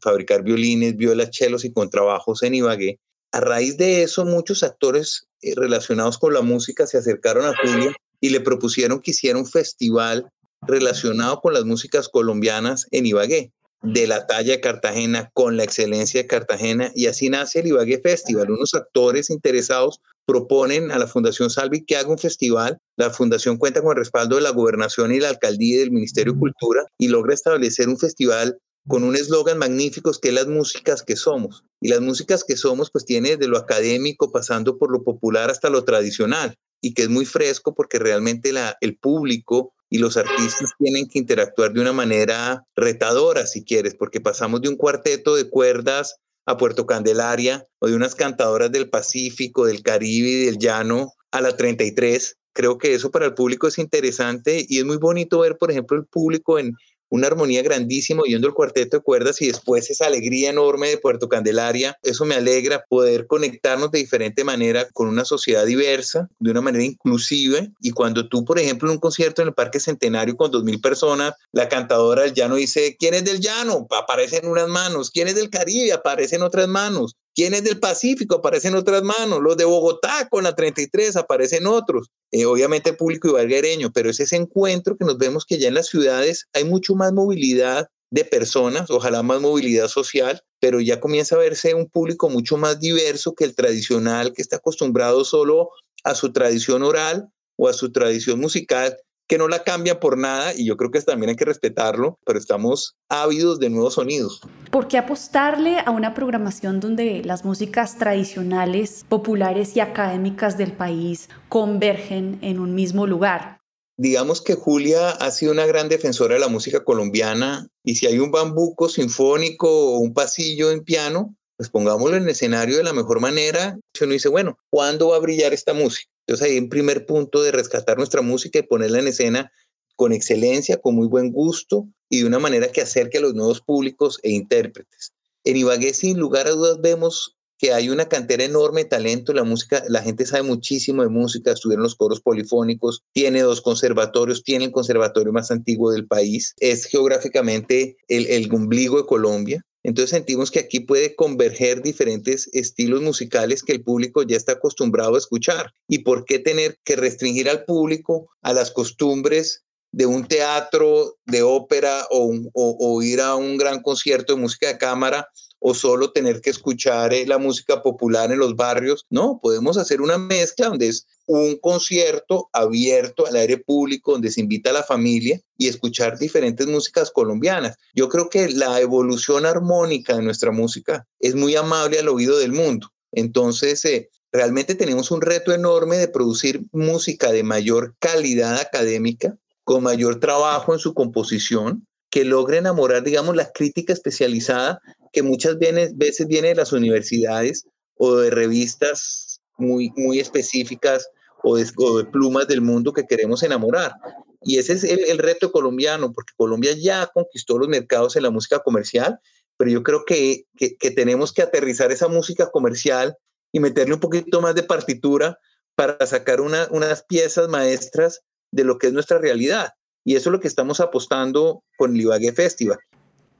fabricar 0.00 0.42
violines, 0.42 0.96
violas, 0.96 1.30
chelos 1.30 1.64
y 1.64 1.72
contrabajos 1.72 2.42
en 2.42 2.54
Ibagué, 2.54 2.98
a 3.30 3.40
raíz 3.40 3.76
de 3.76 4.02
eso, 4.02 4.24
muchos 4.24 4.62
actores 4.62 5.27
relacionados 5.56 6.18
con 6.18 6.34
la 6.34 6.42
música 6.42 6.86
se 6.86 6.98
acercaron 6.98 7.46
a 7.46 7.54
Julia 7.56 7.92
y 8.20 8.30
le 8.30 8.40
propusieron 8.40 9.00
que 9.00 9.12
hiciera 9.12 9.38
un 9.38 9.46
festival 9.46 10.30
relacionado 10.62 11.40
con 11.40 11.54
las 11.54 11.64
músicas 11.64 12.08
colombianas 12.08 12.86
en 12.90 13.06
Ibagué, 13.06 13.52
de 13.82 14.08
la 14.08 14.26
talla 14.26 14.52
de 14.52 14.60
Cartagena, 14.60 15.30
con 15.34 15.56
la 15.56 15.64
excelencia 15.64 16.20
de 16.20 16.26
Cartagena, 16.26 16.90
y 16.94 17.06
así 17.06 17.30
nace 17.30 17.60
el 17.60 17.68
Ibagué 17.68 18.00
Festival. 18.00 18.50
Unos 18.50 18.74
actores 18.74 19.30
interesados 19.30 20.00
proponen 20.26 20.90
a 20.90 20.98
la 20.98 21.06
Fundación 21.06 21.48
Salvi 21.48 21.84
que 21.84 21.96
haga 21.96 22.10
un 22.10 22.18
festival. 22.18 22.78
La 22.96 23.10
Fundación 23.10 23.56
cuenta 23.56 23.80
con 23.80 23.92
el 23.92 23.98
respaldo 23.98 24.36
de 24.36 24.42
la 24.42 24.50
Gobernación 24.50 25.14
y 25.14 25.20
la 25.20 25.28
Alcaldía 25.28 25.76
y 25.76 25.78
del 25.78 25.92
Ministerio 25.92 26.32
de 26.32 26.40
Cultura 26.40 26.84
y 26.98 27.08
logra 27.08 27.34
establecer 27.34 27.88
un 27.88 27.98
festival 27.98 28.58
con 28.88 29.04
un 29.04 29.14
eslogan 29.14 29.58
magnífico 29.58 30.10
que 30.20 30.28
es 30.28 30.34
las 30.34 30.46
músicas 30.46 31.02
que 31.02 31.16
somos. 31.16 31.64
Y 31.80 31.88
las 31.88 32.00
músicas 32.00 32.42
que 32.42 32.56
somos 32.56 32.90
pues 32.90 33.04
tiene 33.04 33.36
desde 33.36 33.48
lo 33.48 33.58
académico 33.58 34.32
pasando 34.32 34.78
por 34.78 34.90
lo 34.90 35.04
popular 35.04 35.50
hasta 35.50 35.70
lo 35.70 35.84
tradicional 35.84 36.56
y 36.80 36.94
que 36.94 37.02
es 37.02 37.08
muy 37.08 37.26
fresco 37.26 37.74
porque 37.74 37.98
realmente 37.98 38.52
el 38.80 38.96
público 38.96 39.74
y 39.90 39.98
los 39.98 40.16
artistas 40.16 40.70
tienen 40.78 41.08
que 41.08 41.18
interactuar 41.18 41.72
de 41.72 41.80
una 41.80 41.92
manera 41.92 42.64
retadora, 42.76 43.46
si 43.46 43.64
quieres, 43.64 43.94
porque 43.94 44.20
pasamos 44.20 44.60
de 44.60 44.68
un 44.68 44.76
cuarteto 44.76 45.34
de 45.34 45.48
cuerdas 45.48 46.16
a 46.46 46.56
Puerto 46.56 46.86
Candelaria 46.86 47.66
o 47.78 47.88
de 47.88 47.94
unas 47.94 48.14
cantadoras 48.14 48.70
del 48.72 48.90
Pacífico, 48.90 49.66
del 49.66 49.82
Caribe 49.82 50.28
y 50.28 50.44
del 50.46 50.58
Llano 50.58 51.12
a 51.30 51.40
la 51.40 51.56
33. 51.56 52.36
Creo 52.54 52.78
que 52.78 52.94
eso 52.94 53.10
para 53.10 53.26
el 53.26 53.34
público 53.34 53.68
es 53.68 53.78
interesante 53.78 54.64
y 54.68 54.78
es 54.78 54.84
muy 54.84 54.96
bonito 54.96 55.40
ver, 55.40 55.56
por 55.58 55.70
ejemplo, 55.70 55.96
el 55.96 56.06
público 56.06 56.58
en 56.58 56.74
una 57.10 57.26
armonía 57.26 57.62
grandísima 57.62 58.22
oyendo 58.22 58.48
el 58.48 58.54
cuarteto 58.54 58.98
de 58.98 59.02
cuerdas 59.02 59.40
y 59.40 59.46
después 59.46 59.90
esa 59.90 60.06
alegría 60.06 60.50
enorme 60.50 60.88
de 60.88 60.98
Puerto 60.98 61.28
Candelaria. 61.28 61.96
Eso 62.02 62.24
me 62.24 62.34
alegra 62.34 62.84
poder 62.88 63.26
conectarnos 63.26 63.90
de 63.90 63.98
diferente 63.98 64.44
manera 64.44 64.88
con 64.92 65.08
una 65.08 65.24
sociedad 65.24 65.64
diversa, 65.66 66.28
de 66.38 66.50
una 66.50 66.60
manera 66.60 66.84
inclusiva. 66.84 67.60
Y 67.80 67.90
cuando 67.90 68.28
tú, 68.28 68.44
por 68.44 68.58
ejemplo, 68.58 68.88
en 68.88 68.94
un 68.94 69.00
concierto 69.00 69.42
en 69.42 69.48
el 69.48 69.54
Parque 69.54 69.80
Centenario 69.80 70.36
con 70.36 70.50
dos 70.50 70.64
mil 70.64 70.80
personas, 70.80 71.34
la 71.52 71.68
cantadora 71.68 72.22
del 72.22 72.34
llano 72.34 72.56
dice, 72.56 72.96
¿quién 72.98 73.14
es 73.14 73.24
del 73.24 73.40
llano? 73.40 73.86
Aparecen 73.90 74.46
unas 74.46 74.68
manos. 74.68 75.10
¿Quién 75.10 75.28
es 75.28 75.34
del 75.34 75.50
Caribe? 75.50 75.92
Aparecen 75.92 76.42
otras 76.42 76.68
manos. 76.68 77.16
¿Quién 77.38 77.54
es 77.54 77.62
del 77.62 77.78
Pacífico? 77.78 78.34
Aparecen 78.34 78.74
otras 78.74 79.04
manos. 79.04 79.38
Los 79.40 79.56
de 79.56 79.64
Bogotá 79.64 80.26
con 80.28 80.42
la 80.42 80.56
33 80.56 81.14
aparecen 81.14 81.68
otros. 81.68 82.08
Eh, 82.32 82.46
obviamente 82.46 82.90
el 82.90 82.96
público 82.96 83.28
ibarguereño, 83.28 83.92
pero 83.92 84.10
es 84.10 84.18
ese 84.18 84.34
encuentro 84.34 84.96
que 84.96 85.04
nos 85.04 85.18
vemos 85.18 85.46
que 85.46 85.56
ya 85.56 85.68
en 85.68 85.74
las 85.74 85.86
ciudades 85.86 86.46
hay 86.52 86.64
mucho 86.64 86.96
más 86.96 87.12
movilidad 87.12 87.86
de 88.10 88.24
personas, 88.24 88.90
ojalá 88.90 89.22
más 89.22 89.40
movilidad 89.40 89.86
social, 89.86 90.42
pero 90.58 90.80
ya 90.80 90.98
comienza 90.98 91.36
a 91.36 91.38
verse 91.38 91.74
un 91.74 91.88
público 91.88 92.28
mucho 92.28 92.56
más 92.56 92.80
diverso 92.80 93.34
que 93.36 93.44
el 93.44 93.54
tradicional, 93.54 94.32
que 94.32 94.42
está 94.42 94.56
acostumbrado 94.56 95.24
solo 95.24 95.70
a 96.02 96.16
su 96.16 96.32
tradición 96.32 96.82
oral 96.82 97.28
o 97.56 97.68
a 97.68 97.72
su 97.72 97.92
tradición 97.92 98.40
musical, 98.40 98.98
que 99.28 99.38
no 99.38 99.46
la 99.46 99.62
cambia 99.62 100.00
por 100.00 100.16
nada 100.16 100.54
y 100.54 100.66
yo 100.66 100.76
creo 100.76 100.90
que 100.90 101.00
también 101.02 101.30
hay 101.30 101.36
que 101.36 101.44
respetarlo, 101.44 102.18
pero 102.24 102.38
estamos 102.38 102.96
ávidos 103.08 103.60
de 103.60 103.70
nuevos 103.70 103.94
sonidos. 103.94 104.40
¿Por 104.70 104.88
qué 104.88 104.98
apostarle 104.98 105.78
a 105.78 105.90
una 105.90 106.14
programación 106.14 106.80
donde 106.80 107.22
las 107.24 107.44
músicas 107.44 107.98
tradicionales, 107.98 109.04
populares 109.08 109.76
y 109.76 109.80
académicas 109.80 110.56
del 110.56 110.72
país 110.72 111.28
convergen 111.48 112.38
en 112.42 112.58
un 112.58 112.74
mismo 112.74 113.06
lugar? 113.06 113.60
Digamos 113.98 114.40
que 114.40 114.54
Julia 114.54 115.10
ha 115.10 115.30
sido 115.30 115.52
una 115.52 115.66
gran 115.66 115.88
defensora 115.88 116.34
de 116.34 116.40
la 116.40 116.48
música 116.48 116.84
colombiana 116.84 117.68
y 117.84 117.96
si 117.96 118.06
hay 118.06 118.18
un 118.18 118.30
bambuco 118.30 118.88
sinfónico 118.88 119.68
o 119.68 119.98
un 119.98 120.14
pasillo 120.14 120.70
en 120.70 120.84
piano, 120.84 121.34
pues 121.56 121.68
pongámoslo 121.68 122.16
en 122.16 122.22
el 122.22 122.28
escenario 122.28 122.76
de 122.76 122.84
la 122.84 122.92
mejor 122.92 123.20
manera. 123.20 123.76
Uno 124.00 124.12
dice, 124.12 124.28
bueno, 124.28 124.56
¿cuándo 124.70 125.08
va 125.08 125.16
a 125.16 125.20
brillar 125.20 125.52
esta 125.52 125.74
música? 125.74 126.08
Entonces 126.28 126.46
ahí 126.46 126.58
en 126.58 126.68
primer 126.68 127.06
punto 127.06 127.42
de 127.42 127.52
rescatar 127.52 127.96
nuestra 127.96 128.20
música 128.20 128.58
y 128.58 128.62
ponerla 128.62 128.98
en 128.98 129.08
escena 129.08 129.50
con 129.96 130.12
excelencia, 130.12 130.76
con 130.76 130.94
muy 130.94 131.08
buen 131.08 131.32
gusto 131.32 131.88
y 132.10 132.20
de 132.20 132.26
una 132.26 132.38
manera 132.38 132.68
que 132.68 132.82
acerque 132.82 133.16
a 133.16 133.22
los 133.22 133.34
nuevos 133.34 133.62
públicos 133.62 134.20
e 134.22 134.30
intérpretes. 134.32 135.14
En 135.42 135.56
Ibagué, 135.56 135.94
sin 135.94 136.18
lugar 136.18 136.46
a 136.46 136.50
dudas, 136.50 136.82
vemos 136.82 137.38
que 137.56 137.72
hay 137.72 137.88
una 137.88 138.10
cantera 138.10 138.44
enorme 138.44 138.84
de 138.84 138.90
talento. 138.90 139.32
La 139.32 139.42
música, 139.42 139.82
la 139.88 140.02
gente 140.02 140.26
sabe 140.26 140.42
muchísimo 140.42 141.02
de 141.02 141.08
música, 141.08 141.52
estuvieron 141.52 141.82
los 141.82 141.94
coros 141.94 142.20
polifónicos, 142.20 143.04
tiene 143.12 143.40
dos 143.40 143.62
conservatorios, 143.62 144.44
tiene 144.44 144.66
el 144.66 144.72
conservatorio 144.72 145.32
más 145.32 145.50
antiguo 145.50 145.90
del 145.92 146.06
país, 146.06 146.54
es 146.58 146.84
geográficamente 146.84 147.96
el, 148.06 148.26
el 148.26 148.52
ombligo 148.52 148.98
de 148.98 149.06
Colombia. 149.06 149.64
Entonces 149.82 150.10
sentimos 150.10 150.50
que 150.50 150.58
aquí 150.58 150.80
puede 150.80 151.14
converger 151.14 151.82
diferentes 151.82 152.50
estilos 152.52 153.00
musicales 153.02 153.62
que 153.62 153.72
el 153.72 153.82
público 153.82 154.22
ya 154.22 154.36
está 154.36 154.52
acostumbrado 154.52 155.14
a 155.14 155.18
escuchar. 155.18 155.72
¿Y 155.86 156.00
por 156.00 156.24
qué 156.24 156.38
tener 156.38 156.78
que 156.84 156.96
restringir 156.96 157.48
al 157.48 157.64
público 157.64 158.30
a 158.42 158.52
las 158.52 158.70
costumbres 158.70 159.64
de 159.92 160.06
un 160.06 160.26
teatro 160.26 161.16
de 161.26 161.42
ópera 161.42 162.06
o, 162.10 163.02
ir 163.02 163.20
a 163.20 163.36
un 163.36 163.56
gran 163.56 163.82
concierto 163.82 164.34
de 164.34 164.40
música 164.40 164.68
de 164.68 164.78
cámara 164.78 165.28
o 165.60 165.74
solo 165.74 166.12
tener 166.12 166.40
que 166.40 166.50
escuchar 166.50 167.12
eh, 167.12 167.26
la 167.26 167.38
música 167.38 167.82
popular 167.82 168.30
en 168.30 168.38
los 168.38 168.54
barrios. 168.54 169.06
No, 169.10 169.40
podemos 169.42 169.76
hacer 169.76 170.00
una 170.00 170.18
mezcla 170.18 170.68
donde 170.68 170.88
es 170.88 171.06
un 171.26 171.56
concierto 171.56 172.48
abierto 172.52 173.26
al 173.26 173.36
aire 173.36 173.58
público, 173.58 174.12
donde 174.12 174.30
se 174.30 174.40
invita 174.40 174.70
a 174.70 174.74
la 174.74 174.82
familia 174.82 175.40
y 175.56 175.68
escuchar 175.68 176.18
diferentes 176.18 176.66
músicas 176.66 177.10
colombianas. 177.10 177.76
Yo 177.94 178.08
creo 178.08 178.30
que 178.30 178.48
la 178.48 178.80
evolución 178.80 179.46
armónica 179.46 180.16
de 180.16 180.22
nuestra 180.22 180.52
música 180.52 181.06
es 181.18 181.34
muy 181.34 181.56
amable 181.56 181.98
al 181.98 182.08
oído 182.08 182.38
del 182.38 182.52
mundo. 182.52 182.92
Entonces, 183.12 183.84
eh, 183.84 184.10
realmente 184.32 184.74
tenemos 184.74 185.10
un 185.10 185.20
reto 185.20 185.52
enorme 185.52 185.96
de 185.96 186.08
producir 186.08 186.62
música 186.72 187.32
de 187.32 187.42
mayor 187.42 187.94
calidad 187.98 188.58
académica, 188.58 189.36
con 189.68 189.82
mayor 189.82 190.18
trabajo 190.18 190.72
en 190.72 190.78
su 190.78 190.94
composición, 190.94 191.86
que 192.08 192.24
logre 192.24 192.56
enamorar, 192.56 193.02
digamos, 193.02 193.36
la 193.36 193.52
crítica 193.52 193.92
especializada 193.92 194.80
que 195.12 195.22
muchas 195.22 195.58
veces 195.58 196.26
viene 196.26 196.48
de 196.48 196.54
las 196.54 196.72
universidades 196.72 197.66
o 197.98 198.16
de 198.16 198.30
revistas 198.30 199.42
muy, 199.58 199.92
muy 199.94 200.20
específicas 200.20 201.10
o 201.42 201.58
de, 201.58 201.66
plumas 202.10 202.48
del 202.48 202.62
mundo 202.62 202.94
que 202.94 203.04
queremos 203.04 203.42
enamorar. 203.42 203.92
Y 204.40 204.56
ese 204.56 204.72
es 204.72 204.84
el, 204.84 205.18
reto 205.18 205.52
colombiano, 205.52 206.14
porque 206.14 206.32
Colombia 206.34 206.72
ya 206.72 207.06
conquistó 207.12 207.58
los 207.58 207.68
mercados 207.68 208.16
en 208.16 208.22
la 208.22 208.30
música 208.30 208.60
comercial, 208.60 209.20
pero 209.58 209.70
yo 209.70 209.82
creo 209.82 210.06
que, 210.06 210.46
que 210.56 210.90
tenemos 210.92 211.34
que 211.34 211.42
aterrizar 211.42 211.92
esa 211.92 212.08
música 212.08 212.50
comercial 212.50 213.18
y 213.52 213.60
meterle 213.60 213.92
un 213.92 214.00
poquito 214.00 214.40
más 214.40 214.54
de 214.54 214.62
partitura 214.62 215.38
para 215.74 216.06
sacar 216.06 216.40
una, 216.40 216.68
unas 216.70 217.04
piezas 217.04 217.50
maestras 217.50 218.22
de 218.52 218.64
lo 218.64 218.78
que 218.78 218.88
es 218.88 218.92
nuestra 218.92 219.18
realidad. 219.18 219.72
Y 220.04 220.16
eso 220.16 220.30
es 220.30 220.32
lo 220.32 220.40
que 220.40 220.48
estamos 220.48 220.80
apostando 220.80 221.62
con 221.76 221.94
el 221.94 222.00
Ibagué 222.00 222.32
Festival. 222.32 222.78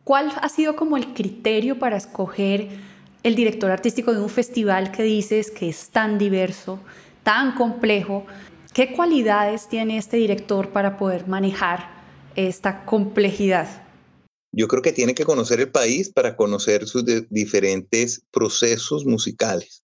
¿Cuál 0.05 0.33
ha 0.41 0.49
sido 0.49 0.77
como 0.77 0.97
el 0.97 1.15
criterio 1.15 1.79
para 1.79 1.97
escoger 1.97 2.69
el 3.23 3.35
director 3.35 3.71
artístico 3.71 4.13
de 4.13 4.21
un 4.21 4.29
festival 4.29 4.91
que 4.91 5.03
dices 5.03 5.51
que 5.51 5.69
es 5.69 5.91
tan 5.91 6.19
diverso, 6.19 6.81
tan 7.23 7.55
complejo? 7.55 8.27
¿Qué 8.73 8.93
cualidades 8.93 9.69
tiene 9.69 9.99
este 9.99 10.17
director 10.17 10.71
para 10.71 10.97
poder 10.99 11.27
manejar 11.27 11.91
esta 12.37 12.85
complejidad? 12.85 13.87
Yo 14.53 14.69
creo 14.69 14.83
que 14.83 14.93
tiene 14.93 15.15
que 15.15 15.25
conocer 15.25 15.61
el 15.61 15.71
país 15.71 16.11
para 16.11 16.37
conocer 16.37 16.87
sus 16.87 17.05
diferentes 17.29 18.23
procesos 18.31 19.05
musicales 19.05 19.83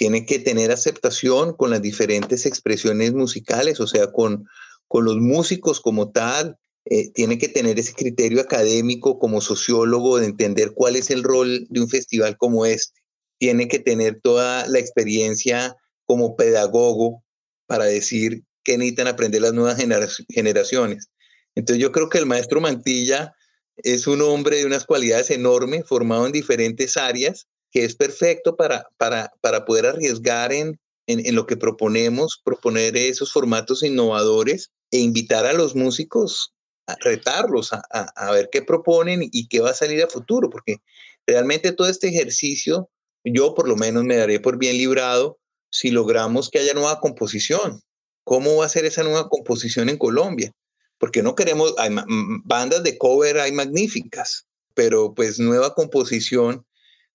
tiene 0.00 0.24
que 0.24 0.38
tener 0.38 0.72
aceptación 0.72 1.52
con 1.52 1.68
las 1.68 1.82
diferentes 1.82 2.46
expresiones 2.46 3.12
musicales, 3.12 3.80
o 3.80 3.86
sea, 3.86 4.10
con, 4.10 4.48
con 4.88 5.04
los 5.04 5.18
músicos 5.18 5.78
como 5.78 6.10
tal, 6.10 6.56
eh, 6.86 7.10
tiene 7.10 7.36
que 7.36 7.48
tener 7.48 7.78
ese 7.78 7.92
criterio 7.92 8.40
académico 8.40 9.18
como 9.18 9.42
sociólogo 9.42 10.18
de 10.18 10.24
entender 10.24 10.72
cuál 10.74 10.96
es 10.96 11.10
el 11.10 11.22
rol 11.22 11.66
de 11.68 11.80
un 11.82 11.90
festival 11.90 12.38
como 12.38 12.64
este. 12.64 12.98
Tiene 13.38 13.68
que 13.68 13.78
tener 13.78 14.22
toda 14.22 14.66
la 14.68 14.78
experiencia 14.78 15.76
como 16.06 16.34
pedagogo 16.34 17.22
para 17.66 17.84
decir 17.84 18.44
qué 18.64 18.78
necesitan 18.78 19.06
aprender 19.06 19.42
las 19.42 19.52
nuevas 19.52 19.76
generaciones. 20.30 21.10
Entonces 21.54 21.82
yo 21.82 21.92
creo 21.92 22.08
que 22.08 22.16
el 22.16 22.24
maestro 22.24 22.62
Mantilla 22.62 23.34
es 23.76 24.06
un 24.06 24.22
hombre 24.22 24.56
de 24.56 24.64
unas 24.64 24.86
cualidades 24.86 25.30
enormes, 25.30 25.84
formado 25.86 26.24
en 26.24 26.32
diferentes 26.32 26.96
áreas, 26.96 27.48
que 27.70 27.84
es 27.84 27.94
perfecto 27.94 28.56
para, 28.56 28.86
para, 28.96 29.32
para 29.40 29.64
poder 29.64 29.86
arriesgar 29.86 30.52
en, 30.52 30.78
en, 31.06 31.34
lo 31.34 31.46
que 31.46 31.56
proponemos, 31.56 32.40
proponer 32.42 32.96
esos 32.96 33.32
formatos 33.32 33.82
innovadores 33.82 34.70
e 34.90 34.98
invitar 34.98 35.46
a 35.46 35.52
los 35.52 35.74
músicos 35.74 36.52
a 36.86 36.96
retarlos, 37.00 37.72
a, 37.72 37.82
a, 37.90 38.32
ver 38.32 38.48
qué 38.50 38.62
proponen 38.62 39.28
y 39.30 39.48
qué 39.48 39.60
va 39.60 39.70
a 39.70 39.74
salir 39.74 40.02
a 40.02 40.08
futuro, 40.08 40.50
porque 40.50 40.76
realmente 41.26 41.72
todo 41.72 41.88
este 41.88 42.08
ejercicio, 42.08 42.90
yo 43.24 43.54
por 43.54 43.68
lo 43.68 43.76
menos 43.76 44.04
me 44.04 44.16
daré 44.16 44.40
por 44.40 44.58
bien 44.58 44.76
librado 44.76 45.38
si 45.70 45.90
logramos 45.90 46.50
que 46.50 46.58
haya 46.58 46.74
nueva 46.74 46.98
composición. 47.00 47.80
¿Cómo 48.24 48.56
va 48.56 48.66
a 48.66 48.70
ser 48.70 48.84
esa 48.84 49.02
nueva 49.02 49.28
composición 49.28 49.88
en 49.88 49.98
Colombia? 49.98 50.52
Porque 50.98 51.22
no 51.22 51.34
queremos, 51.34 51.74
hay 51.78 51.90
bandas 52.44 52.82
de 52.82 52.98
cover, 52.98 53.38
hay 53.38 53.52
magníficas, 53.52 54.46
pero 54.74 55.14
pues 55.14 55.38
nueva 55.38 55.74
composición 55.74 56.66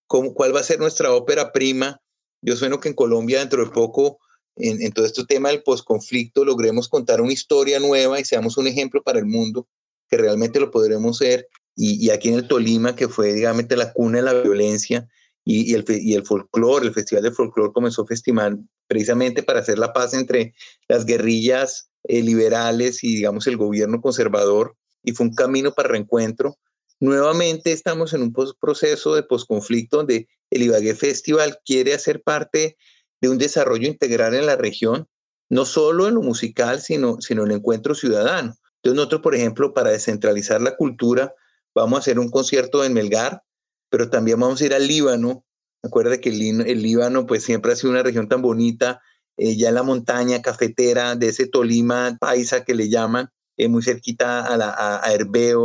cuál 0.07 0.55
va 0.55 0.59
a 0.59 0.63
ser 0.63 0.79
nuestra 0.79 1.13
ópera 1.13 1.51
prima. 1.51 2.01
Yo 2.41 2.55
sueno 2.55 2.79
que 2.79 2.89
en 2.89 2.95
Colombia 2.95 3.39
dentro 3.39 3.63
de 3.63 3.71
poco, 3.71 4.19
en, 4.55 4.91
todo 4.91 5.05
este 5.05 5.25
tema 5.25 5.49
del 5.49 5.63
posconflicto, 5.63 6.45
logremos 6.45 6.87
contar 6.87 7.21
una 7.21 7.33
historia 7.33 7.79
nueva 7.79 8.19
y 8.19 8.25
seamos 8.25 8.57
un 8.57 8.67
ejemplo 8.67 9.03
para 9.03 9.19
el 9.19 9.25
mundo, 9.25 9.67
que 10.09 10.17
realmente 10.17 10.59
lo 10.59 10.71
podremos 10.71 11.17
ser. 11.17 11.47
Y, 11.75 12.09
aquí 12.09 12.29
en 12.29 12.35
el 12.35 12.47
Tolima, 12.47 12.95
que 12.95 13.09
fue, 13.09 13.33
digamos, 13.33 13.65
la 13.69 13.91
cuna 13.91 14.19
de 14.19 14.23
la 14.23 14.33
violencia 14.33 15.09
y, 15.43 15.73
el, 15.73 15.83
y 15.89 16.13
el 16.13 16.25
folclore, 16.25 16.87
el 16.87 16.93
Festival 16.93 17.23
de 17.23 17.31
Folclore 17.31 17.73
comenzó 17.73 18.03
a 18.03 18.07
festival 18.07 18.63
precisamente 18.87 19.43
para 19.43 19.59
hacer 19.59 19.77
la 19.77 19.91
paz 19.91 20.13
entre 20.13 20.53
las 20.87 21.05
guerrillas 21.05 21.89
eh, 22.03 22.21
liberales 22.21 23.03
y, 23.03 23.15
digamos, 23.17 23.45
el 23.47 23.57
gobierno 23.57 23.99
conservador. 23.99 24.77
Y 25.03 25.11
fue 25.11 25.27
un 25.27 25.33
camino 25.33 25.73
para 25.73 25.89
reencuentro 25.89 26.57
Nuevamente 26.99 27.71
estamos 27.71 28.13
en 28.13 28.21
un 28.21 28.33
proceso 28.59 29.15
de 29.15 29.23
posconflicto 29.23 29.97
donde 29.97 30.29
el 30.49 30.63
Ibagué 30.63 30.95
Festival 30.95 31.59
quiere 31.65 31.93
hacer 31.93 32.23
parte 32.23 32.77
de 33.21 33.29
un 33.29 33.37
desarrollo 33.37 33.87
integral 33.87 34.33
en 34.33 34.45
la 34.45 34.55
región, 34.55 35.07
no 35.49 35.65
solo 35.65 36.07
en 36.07 36.15
lo 36.15 36.21
musical, 36.21 36.81
sino, 36.81 37.19
sino 37.19 37.43
en 37.43 37.51
el 37.51 37.57
encuentro 37.57 37.95
ciudadano. 37.95 38.55
Entonces 38.77 38.95
nosotros, 38.95 39.21
por 39.21 39.35
ejemplo, 39.35 39.73
para 39.73 39.89
descentralizar 39.89 40.61
la 40.61 40.75
cultura, 40.75 41.33
vamos 41.73 41.97
a 41.97 41.99
hacer 41.99 42.19
un 42.19 42.29
concierto 42.29 42.83
en 42.83 42.93
Melgar, 42.93 43.41
pero 43.89 44.09
también 44.09 44.39
vamos 44.39 44.61
a 44.61 44.65
ir 44.65 44.73
al 44.73 44.87
Líbano. 44.87 45.43
Acuérdate 45.83 46.21
que 46.21 46.29
el, 46.29 46.81
Líbano 46.81 47.25
pues 47.25 47.43
siempre 47.43 47.73
ha 47.73 47.75
sido 47.75 47.91
una 47.91 48.03
región 48.03 48.29
tan 48.29 48.41
bonita, 48.41 49.01
eh, 49.37 49.57
ya 49.57 49.69
en 49.69 49.75
la 49.75 49.83
montaña 49.83 50.41
cafetera 50.41 51.15
de 51.15 51.27
ese 51.27 51.47
Tolima 51.47 52.17
paisa 52.19 52.63
que 52.63 52.73
le 52.73 52.89
llaman, 52.89 53.29
eh, 53.57 53.67
muy 53.67 53.83
cerquita 53.83 54.45
a, 54.45 54.57
la, 54.57 55.01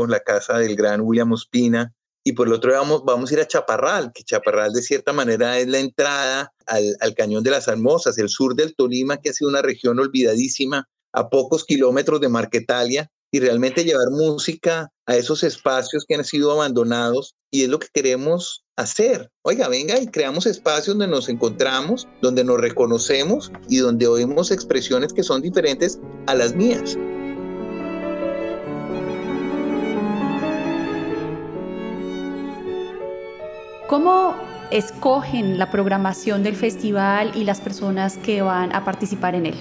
la 0.09 0.20
casa 0.20 0.59
del 0.59 0.76
gran 0.76 1.00
William 1.00 1.32
Ospina. 1.32 1.92
Y 2.23 2.32
por 2.32 2.49
el 2.49 2.52
otro 2.52 2.70
lado 2.70 3.02
vamos, 3.04 3.30
a 3.30 3.35
ir 3.35 3.40
a 3.40 3.49
Chaparral, 3.49 4.12
que 4.12 4.25
Chaparral 4.25 4.73
de 4.73 4.82
cierta 4.82 5.12
manera 5.12 5.59
es 5.59 5.66
la 5.68 5.78
entrada 5.78 6.52
al, 6.66 6.97
al 7.00 7.14
Cañón 7.14 7.42
de 7.42 7.50
las 7.50 7.68
Almosas, 7.68 8.18
el 8.18 8.28
sur 8.28 8.54
del 8.54 8.75
Tolima, 8.76 9.16
que 9.16 9.30
ha 9.30 9.32
sido 9.32 9.49
una 9.49 9.62
región 9.62 9.99
olvidadísima, 9.99 10.87
a 11.12 11.28
pocos 11.28 11.64
kilómetros 11.64 12.20
de 12.20 12.28
Marquetalia, 12.28 13.11
y 13.32 13.40
realmente 13.40 13.85
llevar 13.85 14.11
música 14.11 14.90
a 15.06 15.16
esos 15.16 15.42
espacios 15.44 16.04
que 16.06 16.16
han 16.16 16.25
sido 16.25 16.52
abandonados 16.52 17.35
y 17.50 17.62
es 17.62 17.68
lo 17.68 17.78
que 17.78 17.88
queremos 17.92 18.64
hacer. 18.76 19.30
Oiga, 19.42 19.68
venga 19.68 19.99
y 20.00 20.09
creamos 20.09 20.47
espacios 20.47 20.99
donde 20.99 21.09
nos 21.09 21.28
encontramos, 21.28 22.09
donde 22.23 22.44
nos 22.44 22.61
reconocemos 22.61 23.52
y 23.68 23.78
donde 23.78 24.06
oímos 24.06 24.50
expresiones 24.50 25.12
que 25.12 25.23
son 25.23 25.42
diferentes 25.42 25.99
a 26.26 26.35
las 26.35 26.54
mías. 26.54 26.97
¿Cómo 33.90 34.37
escogen 34.70 35.59
la 35.59 35.73
programación 35.73 36.44
del 36.44 36.54
festival 36.54 37.32
y 37.35 37.42
las 37.42 37.61
personas 37.61 38.18
que 38.18 38.40
van 38.40 38.73
a 38.73 38.85
participar 38.85 39.35
en 39.35 39.47
él? 39.47 39.54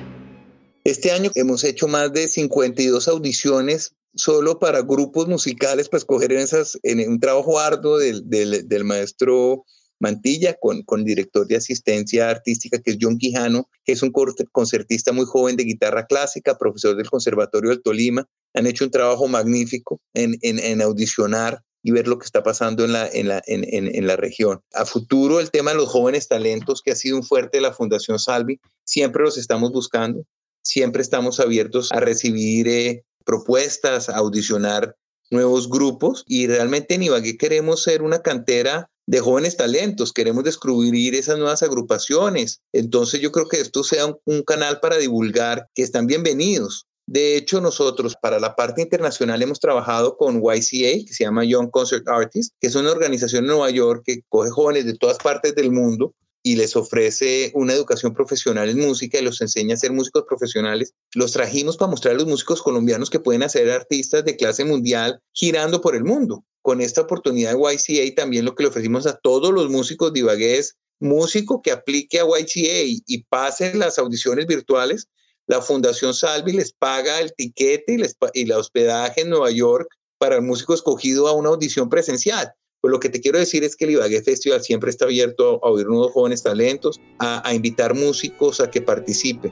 Este 0.83 1.11
año 1.11 1.31
hemos 1.33 1.63
hecho 1.63 1.87
más 1.87 2.13
de 2.13 2.27
52 2.27 3.07
audiciones 3.07 3.95
solo 4.13 4.59
para 4.59 4.83
grupos 4.83 5.27
musicales 5.27 5.89
para 5.89 5.97
escoger 5.97 6.31
en, 6.31 6.41
esas, 6.41 6.77
en 6.83 7.09
un 7.09 7.19
trabajo 7.19 7.57
arduo 7.57 7.97
del, 7.97 8.21
del, 8.29 8.83
maestro 8.83 9.65
Mantilla 9.99 10.55
con, 10.61 10.83
con 10.83 11.03
director 11.03 11.47
de 11.47 11.55
asistencia 11.55 12.29
artística 12.29 12.77
que 12.77 12.91
es 12.91 12.97
John 13.01 13.17
Quijano, 13.17 13.67
que 13.83 13.93
es 13.93 14.03
un 14.03 14.11
concertista 14.51 15.11
muy 15.11 15.25
joven 15.25 15.55
de 15.55 15.63
guitarra 15.63 16.05
clásica, 16.05 16.55
profesor 16.55 16.95
del 16.95 17.09
Conservatorio 17.09 17.71
del 17.71 17.81
Tolima. 17.81 18.27
Han 18.53 18.67
hecho 18.67 18.85
un 18.85 18.91
trabajo 18.91 19.27
magnífico 19.27 19.99
en, 20.13 20.37
en, 20.43 20.59
en 20.59 20.83
audicionar 20.83 21.63
y 21.83 21.91
ver 21.91 22.07
lo 22.07 22.19
que 22.19 22.25
está 22.25 22.43
pasando 22.43 22.83
en 22.83 22.93
la, 22.93 23.07
en, 23.07 23.27
la, 23.27 23.41
en, 23.45 23.63
en, 23.65 24.07
la 24.07 24.15
región. 24.15 24.61
A 24.73 24.85
futuro, 24.85 25.39
el 25.39 25.51
tema 25.51 25.71
de 25.71 25.77
los 25.77 25.89
jóvenes 25.89 26.27
talentos, 26.27 26.81
que 26.81 26.91
ha 26.91 26.95
sido 26.95 27.17
un 27.17 27.23
fuerte 27.23 27.57
de 27.57 27.61
la 27.61 27.73
Fundación 27.73 28.19
Salvi, 28.19 28.59
siempre 28.83 29.23
los 29.23 29.37
estamos 29.37 29.71
buscando, 29.71 30.23
siempre 30.61 31.01
estamos 31.01 31.39
abiertos 31.39 31.91
a 31.91 31.99
recibir 31.99 32.67
eh, 32.67 33.03
propuestas, 33.25 34.09
a 34.09 34.17
audicionar 34.17 34.95
nuevos 35.31 35.69
grupos 35.69 36.23
y 36.27 36.47
realmente 36.47 36.95
en 36.95 37.03
Ibagué 37.03 37.37
queremos 37.37 37.83
ser 37.83 38.01
una 38.01 38.21
cantera 38.21 38.89
de 39.05 39.19
jóvenes 39.19 39.57
talentos, 39.57 40.13
queremos 40.13 40.43
descubrir 40.43 41.15
esas 41.15 41.37
nuevas 41.37 41.63
agrupaciones. 41.63 42.61
Entonces 42.73 43.21
yo 43.21 43.31
creo 43.31 43.47
que 43.47 43.59
esto 43.59 43.83
sea 43.83 44.05
un, 44.05 44.17
un 44.25 44.43
canal 44.43 44.79
para 44.79 44.97
divulgar 44.97 45.67
que 45.73 45.83
están 45.83 46.07
bienvenidos. 46.07 46.88
De 47.11 47.35
hecho, 47.37 47.59
nosotros 47.59 48.15
para 48.21 48.39
la 48.39 48.55
parte 48.55 48.83
internacional 48.83 49.41
hemos 49.41 49.59
trabajado 49.59 50.15
con 50.15 50.43
YCA, 50.43 51.07
que 51.07 51.11
se 51.11 51.23
llama 51.23 51.43
Young 51.43 51.71
Concert 51.71 52.07
Artists, 52.07 52.53
que 52.61 52.67
es 52.67 52.75
una 52.75 52.91
organización 52.91 53.45
en 53.45 53.47
Nueva 53.47 53.71
York 53.71 54.03
que 54.05 54.21
coge 54.29 54.51
jóvenes 54.51 54.85
de 54.85 54.95
todas 54.95 55.17
partes 55.17 55.55
del 55.55 55.71
mundo 55.71 56.13
y 56.43 56.55
les 56.55 56.75
ofrece 56.75 57.51
una 57.55 57.73
educación 57.73 58.13
profesional 58.13 58.69
en 58.69 58.77
música 58.77 59.17
y 59.17 59.23
los 59.23 59.41
enseña 59.41 59.73
a 59.73 59.77
ser 59.77 59.91
músicos 59.91 60.25
profesionales. 60.27 60.93
Los 61.15 61.31
trajimos 61.31 61.77
para 61.77 61.89
mostrar 61.89 62.13
a 62.13 62.17
los 62.19 62.27
músicos 62.27 62.61
colombianos 62.61 63.09
que 63.09 63.19
pueden 63.19 63.41
hacer 63.41 63.71
artistas 63.71 64.23
de 64.23 64.37
clase 64.37 64.63
mundial 64.63 65.19
girando 65.33 65.81
por 65.81 65.95
el 65.95 66.03
mundo. 66.03 66.45
Con 66.61 66.79
esta 66.79 67.01
oportunidad 67.01 67.55
de 67.55 67.73
YCA 67.73 68.13
también 68.13 68.45
lo 68.45 68.53
que 68.53 68.61
le 68.61 68.69
ofrecimos 68.69 69.07
a 69.07 69.17
todos 69.17 69.51
los 69.51 69.67
músicos 69.71 70.13
de 70.13 70.19
Ibagué 70.19 70.59
es 70.59 70.75
músico 70.99 71.63
que 71.63 71.71
aplique 71.71 72.19
a 72.19 72.25
YCA 72.25 72.83
y 72.83 73.23
pase 73.23 73.73
las 73.73 73.97
audiciones 73.97 74.45
virtuales 74.45 75.07
la 75.49 75.63
Fundación 75.63 76.13
Salvi 76.13 76.53
les 76.53 76.71
paga 76.71 77.19
el 77.19 77.33
tiquete 77.33 77.97
y, 78.33 78.45
la 78.45 78.59
hospedaje 78.59 79.21
en 79.21 79.31
Nueva 79.31 79.49
York 79.49 79.89
para 80.19 80.35
el 80.35 80.43
músico 80.43 80.75
escogido 80.75 81.27
a 81.27 81.33
una 81.33 81.49
audición 81.49 81.89
presencial. 81.89 82.53
Pues 82.81 82.91
lo 82.91 82.99
que 82.99 83.09
te 83.09 83.19
quiero 83.19 83.39
decir 83.39 83.63
es 83.63 83.75
que 83.75 83.85
el 83.85 83.91
Ibagué 83.91 84.21
Festival 84.21 84.61
siempre 84.61 84.91
está 84.91 85.05
abierto 85.05 85.59
a 85.63 85.71
oír 85.71 85.87
nuevos 85.87 86.11
jóvenes 86.11 86.43
talentos, 86.43 87.01
a, 87.17 87.51
invitar 87.51 87.95
músicos 87.95 88.61
a 88.61 88.69
que 88.69 88.83
participen. 88.83 89.51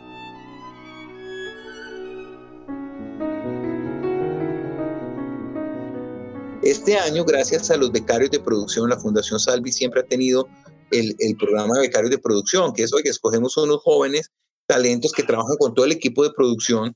Este 6.62 6.96
año, 6.96 7.26
gracias 7.26 7.72
a 7.72 7.78
los 7.78 7.92
becarios 7.92 8.30
de 8.30 8.40
producción, 8.40 8.88
la 8.88 9.00
Fundación 9.00 9.40
Salvi 9.40 9.72
siempre 9.72 10.02
ha 10.02 10.06
tenido 10.06 10.48
el, 10.92 11.16
programa 11.40 11.74
de 11.78 11.82
becarios 11.82 12.12
de 12.12 12.20
producción, 12.20 12.72
que 12.74 12.84
es 12.84 12.94
hoy 12.94 13.02
escogemos 13.06 13.58
unos 13.58 13.82
jóvenes 13.82 14.30
talentos 14.68 15.12
que 15.12 15.24
trabajan 15.24 15.58
con 15.58 15.74
todo 15.74 15.86
el 15.86 15.92
equipo 15.92 16.24
de 16.24 16.32
producción 16.36 16.96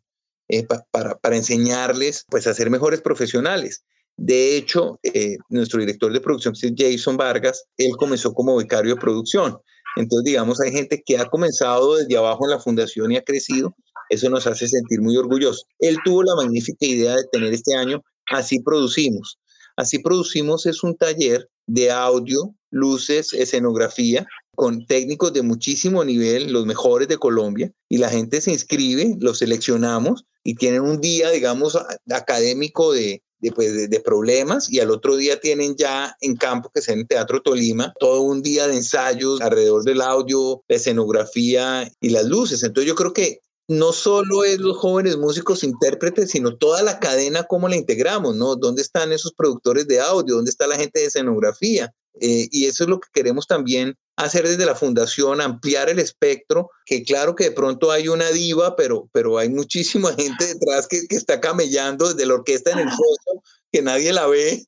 eh, 0.50 0.66
para, 0.92 1.18
para, 1.18 1.36
enseñarles 1.36 2.25
pues, 2.30 2.46
a 2.46 2.54
ser 2.54 2.70
mejores 2.70 3.01
profesionales. 3.01 3.84
De 4.18 4.58
hecho, 4.58 5.00
eh, 5.04 5.38
nuestro 5.50 5.80
director 5.80 6.12
de 6.12 6.22
producción, 6.22 6.54
Jason 6.78 7.18
Vargas, 7.18 7.63
él 7.78 7.92
comenzó 7.98 8.34
como 8.34 8.58
becario 8.58 8.96
de 8.96 9.01
producción. 9.01 9.58
Entonces, 9.96 10.25
digamos, 10.25 10.62
hay 10.62 10.72
gente 10.72 11.01
que 11.06 11.18
ha 11.18 11.25
comenzado 11.25 11.96
desde 11.96 12.18
abajo 12.18 12.46
en 12.46 12.51
la 12.51 12.60
fundación 12.60 13.12
y 13.12 13.18
ha 13.18 13.24
crecido. 13.24 13.75
Eso 14.10 14.30
nos 14.30 14.46
hace 14.46 14.68
sentir 14.68 15.01
muy 15.01 15.16
orgullosos. 15.18 15.66
Él 15.80 15.98
tuvo 16.04 16.24
la 16.24 16.36
magnífica 16.36 16.86
idea 16.86 17.16
de 17.16 17.24
tener 17.32 17.54
este 17.54 17.75
año 17.75 18.04
Así 18.30 18.60
Producimos. 18.62 19.40
Así 19.75 20.00
Producimos 20.00 20.66
es 20.66 20.84
un 20.84 20.96
taller 20.96 21.50
de 21.66 21.92
audio, 21.92 22.56
luces, 22.70 23.34
escenografía, 23.34 24.25
con 24.61 24.85
técnicos 24.85 25.33
de 25.33 25.41
muchísimo 25.41 26.05
nivel, 26.05 26.53
los 26.53 26.67
mejores 26.67 27.07
de 27.07 27.17
Colombia, 27.17 27.74
y 27.89 27.97
la 27.97 28.11
gente 28.11 28.41
se 28.41 28.51
inscribe, 28.51 29.15
los 29.19 29.39
seleccionamos 29.39 30.25
y 30.43 30.53
tienen 30.53 30.81
un 30.81 31.01
día, 31.01 31.31
digamos, 31.31 31.79
académico 32.11 32.93
de, 32.93 33.24
pues, 33.55 33.89
de, 33.89 34.00
problemas 34.01 34.71
y 34.71 34.79
al 34.79 34.91
otro 34.91 35.15
día 35.15 35.39
tienen 35.39 35.77
ya 35.77 36.15
en 36.21 36.35
campo, 36.35 36.69
que 36.71 36.81
es 36.81 36.89
en 36.89 37.00
el 37.00 37.07
Teatro 37.07 37.41
Tolima, 37.41 37.91
todo 38.00 38.21
un 38.21 38.43
día 38.43 38.67
de 38.67 38.75
ensayos 38.75 39.41
alrededor 39.41 39.83
del 39.83 40.00
audio, 40.00 40.63
la 40.67 40.75
escenografía 40.75 41.91
y 42.00 42.09
las 42.09 42.25
luces. 42.25 42.61
Entonces 42.61 42.87
yo 42.87 42.93
creo 42.93 43.13
que 43.13 43.39
no 43.67 43.93
solo 43.93 44.43
es 44.43 44.59
los 44.59 44.77
jóvenes 44.77 45.17
músicos 45.17 45.63
intérpretes, 45.63 46.29
sino 46.29 46.55
toda 46.55 46.83
la 46.83 47.00
cadena, 47.00 47.45
cómo 47.45 47.67
la 47.67 47.77
integramos, 47.77 48.35
¿no? 48.35 48.55
¿Dónde 48.57 48.83
están 48.83 49.11
esos 49.11 49.33
productores 49.33 49.87
de 49.87 50.01
audio? 50.01 50.35
¿Dónde 50.35 50.51
está 50.51 50.67
la 50.67 50.77
gente 50.77 51.00
de 51.00 51.07
escenografía? 51.07 51.91
Eh, 52.19 52.47
y 52.51 52.65
eso 52.65 52.83
es 52.83 52.89
lo 52.91 53.00
que 53.00 53.07
queremos 53.11 53.47
también 53.47 53.95
hacer 54.24 54.48
desde 54.48 54.66
la 54.66 54.75
fundación, 54.75 55.42
ampliar 55.42 55.90
el 55.90 56.00
espectro, 56.00 56.70
que 56.86 57.03
claro 57.03 57.36
que 57.36 57.46
de 57.46 57.51
pronto 57.51 57.92
hay 57.92 58.07
una 58.07 58.29
diva, 58.29 58.75
pero, 58.75 59.10
pero 59.12 59.38
hay 59.38 59.50
muchísima 59.50 60.14
gente 60.18 60.46
detrás 60.46 60.88
que, 60.88 61.07
que 61.07 61.16
está 61.16 61.42
camellando 61.42 62.14
desde 62.14 62.25
la 62.25 62.36
orquesta 62.36 62.72
en 62.72 62.79
el 62.79 62.90
fondo, 62.90 63.44
que 63.72 63.81
nadie 63.81 64.14
la 64.14 64.27
ve, 64.27 64.66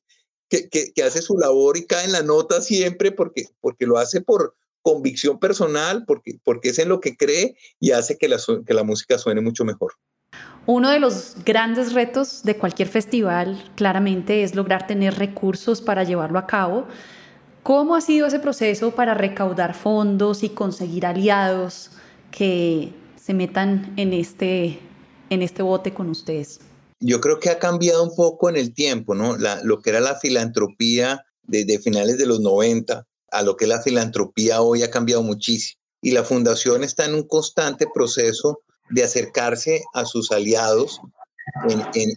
que, 0.48 0.68
que, 0.68 0.92
que, 0.92 1.02
hace 1.02 1.22
su 1.22 1.38
labor 1.38 1.76
y 1.76 1.86
cae 1.86 2.04
en 2.04 2.12
la 2.12 2.22
nota 2.22 2.60
siempre 2.60 3.12
porque, 3.12 3.44
porque 3.60 3.86
lo 3.86 3.98
hace 3.98 4.20
por 4.20 4.54
convicción 4.82 5.38
personal, 5.38 6.04
porque, 6.06 6.38
porque 6.44 6.68
es 6.68 6.78
en 6.78 6.90
lo 6.90 7.00
que 7.00 7.16
cree 7.16 7.56
y 7.80 7.92
hace 7.92 8.18
que 8.18 8.28
la, 8.28 8.38
que 8.66 8.74
la 8.74 8.82
música 8.82 9.18
suene 9.18 9.40
mucho 9.40 9.64
mejor. 9.64 9.94
Uno 10.66 10.90
de 10.90 10.98
los 10.98 11.36
grandes 11.44 11.92
retos 11.92 12.42
de 12.42 12.56
cualquier 12.56 12.88
festival, 12.88 13.72
claramente, 13.76 14.42
es 14.42 14.54
lograr 14.54 14.86
tener 14.86 15.14
recursos 15.14 15.80
para 15.80 16.04
llevarlo 16.04 16.38
a 16.38 16.46
cabo. 16.46 16.86
¿Cómo 17.64 17.96
ha 17.96 18.02
sido 18.02 18.26
ese 18.26 18.40
proceso 18.40 18.90
para 18.90 19.14
recaudar 19.14 19.74
fondos 19.74 20.42
y 20.42 20.50
conseguir 20.50 21.06
aliados 21.06 21.92
que 22.30 22.92
se 23.16 23.32
metan 23.32 23.94
en 23.96 24.12
este, 24.12 24.80
en 25.30 25.40
este 25.40 25.62
bote 25.62 25.94
con 25.94 26.10
ustedes? 26.10 26.60
Yo 27.00 27.22
creo 27.22 27.40
que 27.40 27.48
ha 27.48 27.58
cambiado 27.58 28.04
un 28.04 28.14
poco 28.14 28.50
en 28.50 28.56
el 28.56 28.74
tiempo, 28.74 29.14
¿no? 29.14 29.38
lo 29.62 29.80
que 29.80 29.88
era 29.88 30.00
la 30.00 30.16
filantropía 30.16 31.24
desde 31.42 31.78
finales 31.78 32.18
de 32.18 32.26
los 32.26 32.40
90 32.40 33.06
a 33.30 33.42
lo 33.42 33.56
que 33.56 33.64
es 33.64 33.70
la 33.70 33.80
filantropía 33.80 34.60
hoy 34.60 34.82
ha 34.82 34.90
cambiado 34.90 35.22
muchísimo. 35.22 35.80
Y 36.02 36.10
la 36.10 36.22
fundación 36.22 36.84
está 36.84 37.06
en 37.06 37.14
un 37.14 37.26
constante 37.26 37.86
proceso 37.92 38.60
de 38.90 39.04
acercarse 39.04 39.82
a 39.94 40.04
sus 40.04 40.32
aliados 40.32 41.00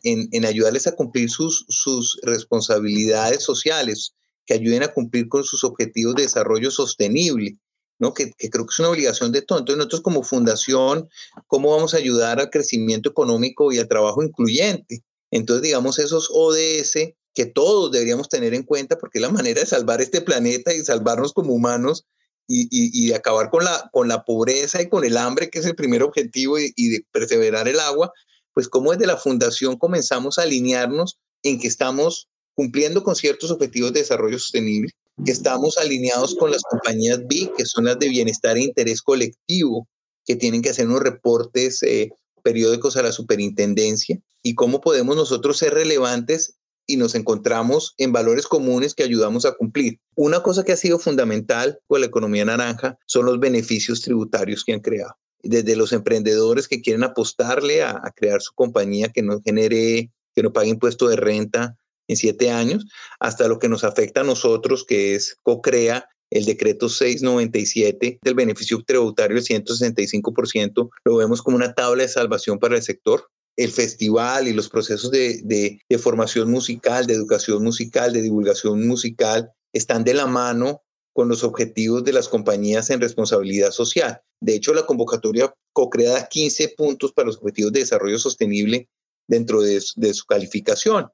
en, 0.03 0.45
ayudarles 0.45 0.87
a 0.87 0.95
cumplir 0.95 1.29
sus, 1.29 1.65
sus 1.69 2.19
responsabilidades 2.21 3.43
sociales, 3.43 4.13
que 4.47 4.53
ayuden 4.53 4.81
a 4.81 4.87
cumplir 4.87 5.27
con 5.27 5.43
sus 5.43 5.63
objetivos 5.63 6.15
de 6.15 6.23
desarrollo 6.23 6.71
sostenible, 6.71 7.59
¿no? 7.99 8.13
Que, 8.13 8.31
creo 8.31 8.65
que 8.65 8.71
es 8.71 8.79
una 8.79 8.89
obligación 8.89 9.31
de 9.31 9.41
todo. 9.41 9.59
Entonces 9.59 9.77
nosotros 9.77 10.01
como 10.01 10.23
fundación, 10.23 11.09
¿cómo 11.45 11.71
vamos 11.71 11.93
a 11.93 11.97
ayudar 11.97 12.39
al 12.39 12.49
crecimiento 12.49 13.09
económico 13.09 13.71
y 13.71 13.77
al 13.77 13.89
trabajo 13.89 14.23
incluyente? 14.23 15.03
Entonces, 15.29 15.63
digamos, 15.63 15.99
esos 15.99 16.29
ODS 16.33 17.13
que 17.33 17.45
todos 17.45 17.91
deberíamos 17.91 18.29
tener 18.29 18.53
en 18.53 18.63
cuenta 18.63 18.97
porque 18.97 19.19
es 19.19 19.21
la 19.21 19.29
manera 19.29 19.59
de 19.59 19.67
salvar 19.67 20.01
este 20.01 20.21
planeta 20.21 20.73
y 20.73 20.79
salvarnos 20.79 21.33
como 21.33 21.53
humanos 21.53 22.05
y, 22.49 23.09
de 23.09 23.13
acabar 23.15 23.49
con 23.49 23.65
la, 23.65 23.89
con 23.91 24.07
la 24.07 24.23
pobreza 24.23 24.81
y 24.81 24.87
con 24.87 25.03
el 25.03 25.17
hambre, 25.17 25.49
que 25.49 25.59
es 25.59 25.65
el 25.65 25.75
primer 25.75 26.01
objetivo, 26.01 26.57
y, 26.57 26.71
y 26.77 26.87
de 26.87 27.05
perseverar 27.11 27.67
el 27.67 27.81
agua, 27.81 28.13
pues 28.53 28.69
como 28.69 28.93
desde 28.93 29.05
la 29.05 29.17
fundación 29.17 29.77
comenzamos 29.77 30.39
a 30.39 30.43
alinearnos 30.43 31.19
en 31.43 31.59
que 31.59 31.67
estamos 31.67 32.29
cumpliendo 32.57 33.03
con 33.03 33.15
ciertos 33.15 33.51
objetivos 33.51 33.93
de 33.93 33.99
desarrollo 33.99 34.39
sostenible, 34.39 34.89
que 35.23 35.31
estamos 35.31 35.77
alineados 35.77 36.33
con 36.33 36.49
las 36.49 36.63
compañías 36.63 37.19
BIC, 37.27 37.55
que 37.55 37.65
son 37.67 37.85
las 37.85 37.99
de 37.99 38.09
bienestar 38.09 38.57
e 38.57 38.63
interés 38.63 39.03
colectivo, 39.03 39.87
que 40.25 40.35
tienen 40.35 40.63
que 40.63 40.71
hacer 40.71 40.87
unos 40.87 41.03
reportes 41.03 41.83
eh, 41.83 42.09
periódicos 42.41 42.97
a 42.97 43.03
la 43.03 43.11
superintendencia, 43.11 44.19
y 44.41 44.55
cómo 44.55 44.81
podemos 44.81 45.15
nosotros 45.15 45.59
ser 45.59 45.75
relevantes 45.75 46.55
y 46.87 46.97
nos 46.97 47.13
encontramos 47.13 47.93
en 47.99 48.11
valores 48.11 48.47
comunes 48.47 48.95
que 48.95 49.03
ayudamos 49.03 49.45
a 49.45 49.53
cumplir. 49.53 49.99
Una 50.15 50.41
cosa 50.41 50.63
que 50.63 50.71
ha 50.71 50.77
sido 50.77 50.97
fundamental 50.97 51.77
con 51.85 52.01
la 52.01 52.07
economía 52.07 52.45
naranja 52.45 52.97
son 53.05 53.27
los 53.27 53.39
beneficios 53.39 54.01
tributarios 54.01 54.63
que 54.63 54.73
han 54.73 54.79
creado. 54.79 55.13
Desde 55.43 55.75
los 55.75 55.93
emprendedores 55.93 56.67
que 56.67 56.81
quieren 56.81 57.03
apostarle 57.03 57.83
a, 57.83 57.91
a 57.91 58.11
crear 58.15 58.41
su 58.41 58.53
compañía 58.55 59.09
que 59.09 59.21
no 59.21 59.41
genere, 59.45 60.11
que 60.33 60.41
no 60.41 60.51
pague 60.51 60.69
impuesto 60.69 61.07
de 61.07 61.17
renta, 61.17 61.77
en 62.07 62.17
siete 62.17 62.51
años, 62.51 62.85
hasta 63.19 63.47
lo 63.47 63.59
que 63.59 63.69
nos 63.69 63.83
afecta 63.83 64.21
a 64.21 64.23
nosotros, 64.23 64.85
que 64.85 65.15
es 65.15 65.37
COCREA, 65.43 66.09
el 66.29 66.45
decreto 66.45 66.89
697 66.89 68.19
del 68.21 68.33
beneficio 68.35 68.83
tributario 68.85 69.35
del 69.35 69.45
165%, 69.45 70.89
lo 71.05 71.15
vemos 71.15 71.41
como 71.41 71.57
una 71.57 71.73
tabla 71.73 72.03
de 72.03 72.09
salvación 72.09 72.59
para 72.59 72.75
el 72.75 72.83
sector. 72.83 73.27
El 73.55 73.71
festival 73.71 74.47
y 74.47 74.53
los 74.53 74.69
procesos 74.69 75.09
de, 75.09 75.79
formación 75.99 76.51
musical, 76.51 77.07
de 77.07 77.15
educación 77.15 77.63
musical, 77.63 78.13
de 78.13 78.21
divulgación 78.21 78.85
musical, 78.87 79.51
están 79.73 80.03
de 80.03 80.13
la 80.13 80.27
mano 80.27 80.83
con 81.13 81.27
los 81.27 81.43
objetivos 81.43 82.03
de 82.03 82.13
las 82.13 82.27
compañías 82.27 82.91
en 82.91 83.01
responsabilidad 83.01 83.71
social. 83.71 84.21
De 84.39 84.53
hecho, 84.53 84.75
la 84.75 84.85
convocatoria 84.85 85.51
COCREA 85.73 86.11
da 86.11 86.27
15 86.27 86.75
puntos 86.77 87.13
para 87.13 87.27
los 87.27 87.37
objetivos 87.37 87.71
de 87.71 87.79
desarrollo 87.79 88.19
sostenible 88.19 88.87
dentro 89.27 89.61
de, 89.61 89.81
su 89.81 90.25
calificación. 90.27 91.07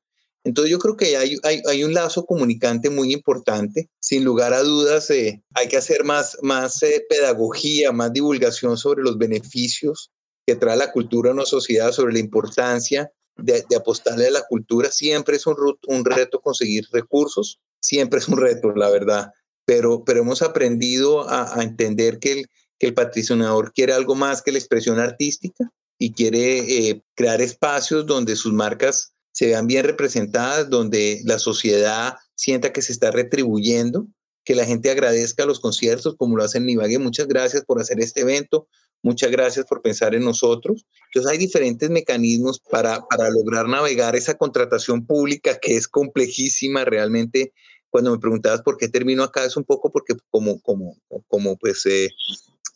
Entonces 0.43 0.71
yo 0.71 0.79
creo 0.79 0.97
que 0.97 1.15
hay, 1.15 1.37
hay, 1.43 1.83
un 1.83 1.93
lazo 1.93 2.25
comunicante 2.25 2.89
muy 2.89 3.13
importante. 3.13 3.89
Sin 3.99 4.25
lugar 4.25 4.53
a 4.53 4.61
dudas, 4.61 5.09
eh, 5.09 5.41
hay 5.53 5.67
que 5.69 5.77
hacer 5.77 6.03
más, 6.03 6.37
más 6.41 6.83
eh, 6.83 7.05
pedagogía, 7.07 7.91
más 7.91 8.11
divulgación 8.11 8.77
sobre 8.77 9.03
los 9.03 9.17
beneficios 9.17 10.11
que 10.45 10.55
trae 10.55 10.75
la 10.75 10.91
cultura 10.91 11.29
a 11.29 11.33
una 11.33 11.45
sociedad, 11.45 11.93
sobre 11.93 12.13
la 12.13 12.19
importancia 12.19 13.11
de, 13.37 13.63
apostarle 13.75 14.27
a 14.27 14.31
la 14.31 14.45
cultura. 14.47 14.91
Siempre 14.91 15.37
es 15.37 15.45
un, 15.47 16.05
reto 16.05 16.41
conseguir 16.41 16.85
recursos, 16.91 17.59
siempre 17.79 18.19
es 18.19 18.27
un 18.27 18.37
reto, 18.37 18.73
la 18.75 18.89
verdad, 18.89 19.31
pero, 19.65 20.03
pero 20.03 20.21
hemos 20.21 20.41
aprendido 20.41 21.29
a, 21.29 21.63
entender 21.63 22.19
que 22.19 22.33
el, 22.33 22.45
que 22.77 22.91
patrocinador 22.91 23.71
quiere 23.71 23.93
algo 23.93 24.15
más 24.15 24.41
que 24.41 24.51
la 24.51 24.57
expresión 24.57 24.99
artística 24.99 25.71
y 25.97 26.11
quiere 26.11 26.89
eh, 26.89 27.03
crear 27.15 27.41
espacios 27.41 28.05
donde 28.05 28.35
sus 28.35 28.51
marcas 28.51 29.12
se 29.33 29.47
vean 29.47 29.67
bien 29.67 29.83
representadas, 29.83 30.69
donde 30.69 31.21
la 31.25 31.39
sociedad 31.39 32.15
sienta 32.35 32.71
que 32.71 32.81
se 32.81 32.93
está 32.93 33.11
retribuyendo, 33.11 34.07
que 34.45 34.55
la 34.55 34.65
gente 34.65 34.91
agradezca 34.91 35.45
los 35.45 35.59
conciertos 35.59 36.15
como 36.17 36.37
lo 36.37 36.43
hacen 36.43 36.65
Nivague. 36.65 36.99
Muchas 36.99 37.27
gracias 37.27 37.65
por 37.65 37.81
hacer 37.81 37.99
este 37.99 38.21
evento, 38.21 38.67
muchas 39.01 39.31
gracias 39.31 39.65
por 39.65 39.81
pensar 39.81 40.13
en 40.13 40.23
nosotros. 40.23 40.85
Entonces 41.07 41.31
hay 41.31 41.39
diferentes 41.39 41.89
mecanismos 41.89 42.59
para, 42.59 43.01
para 43.09 43.29
lograr 43.31 43.67
navegar 43.67 44.15
esa 44.15 44.35
contratación 44.35 45.05
pública 45.05 45.57
que 45.59 45.75
es 45.77 45.87
complejísima 45.87 46.85
realmente. 46.85 47.53
Cuando 47.89 48.11
me 48.11 48.19
preguntabas 48.19 48.61
por 48.61 48.77
qué 48.77 48.87
termino 48.87 49.23
acá 49.23 49.45
es 49.45 49.57
un 49.57 49.63
poco 49.63 49.91
porque 49.91 50.15
como, 50.29 50.61
como, 50.61 50.95
como 51.27 51.57
pues, 51.57 51.85
eh, 51.87 52.09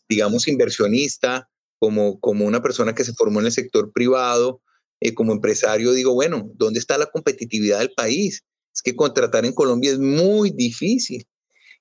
digamos, 0.10 0.48
inversionista, 0.48 1.50
como, 1.80 2.20
como 2.20 2.46
una 2.46 2.64
persona 2.64 2.96
que 2.96 3.04
se 3.04 3.14
formó 3.14 3.40
en 3.42 3.48
el 3.48 3.52
sector 3.52 3.92
privado, 3.94 4.62
eh, 5.00 5.14
como 5.14 5.34
empresario 5.34 5.92
digo, 5.92 6.14
bueno, 6.14 6.50
¿dónde 6.56 6.80
está 6.80 6.98
la 6.98 7.08
competitividad 7.08 7.80
del 7.80 7.94
país? 7.94 8.44
Es 8.74 8.82
que 8.82 8.96
contratar 8.96 9.46
en 9.46 9.54
Colombia 9.54 9.92
es 9.92 10.00
muy 10.00 10.52
difícil 10.52 11.28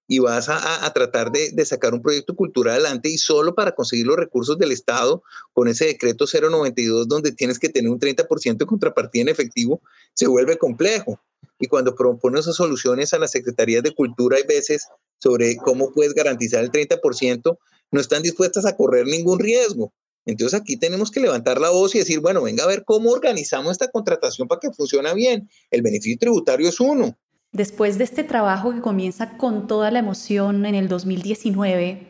y 0.08 0.20
vas 0.20 0.48
a, 0.48 0.92
tratar 0.92 1.32
de, 1.32 1.50
de, 1.52 1.64
sacar 1.64 1.92
un 1.92 2.00
proyecto 2.00 2.36
cultural 2.36 2.74
adelante 2.74 3.08
y 3.08 3.18
solo 3.18 3.54
para 3.54 3.74
conseguir 3.74 4.06
los 4.06 4.16
recursos 4.16 4.56
del 4.56 4.70
Estado 4.70 5.22
con 5.52 5.66
ese 5.66 5.86
decreto 5.86 6.26
092 6.26 7.08
donde 7.08 7.32
tienes 7.32 7.58
que 7.58 7.68
tener 7.68 7.90
un 7.90 7.98
30% 7.98 8.56
de 8.56 8.66
contrapartida 8.66 9.22
en 9.22 9.28
efectivo, 9.28 9.82
se 10.14 10.28
vuelve 10.28 10.58
complejo. 10.58 11.20
Y 11.58 11.66
cuando 11.66 11.94
propones 11.94 12.42
esas 12.42 12.56
soluciones 12.56 13.14
a 13.14 13.18
las 13.18 13.32
secretarías 13.32 13.82
de 13.82 13.94
cultura 13.94 14.36
hay 14.36 14.44
veces 14.44 14.86
sobre 15.18 15.56
cómo 15.56 15.92
puedes 15.92 16.14
garantizar 16.14 16.62
el 16.62 16.70
30%, 16.70 17.58
no 17.90 18.00
están 18.00 18.22
dispuestas 18.22 18.66
a 18.66 18.76
correr 18.76 19.06
ningún 19.06 19.38
riesgo. 19.38 19.92
Entonces 20.26 20.60
aquí 20.60 20.76
tenemos 20.76 21.10
que 21.10 21.20
levantar 21.20 21.60
la 21.60 21.70
voz 21.70 21.94
y 21.94 21.98
decir, 21.98 22.20
bueno, 22.20 22.42
venga 22.42 22.64
a 22.64 22.66
ver 22.66 22.84
cómo 22.84 23.10
organizamos 23.10 23.72
esta 23.72 23.88
contratación 23.90 24.48
para 24.48 24.58
que 24.60 24.72
funcione 24.72 25.14
bien. 25.14 25.48
El 25.70 25.82
beneficio 25.82 26.18
tributario 26.18 26.68
es 26.68 26.80
uno. 26.80 27.16
Después 27.52 27.96
de 27.96 28.04
este 28.04 28.24
trabajo 28.24 28.74
que 28.74 28.80
comienza 28.80 29.38
con 29.38 29.68
toda 29.68 29.90
la 29.90 30.00
emoción 30.00 30.66
en 30.66 30.74
el 30.74 30.88
2019, 30.88 32.06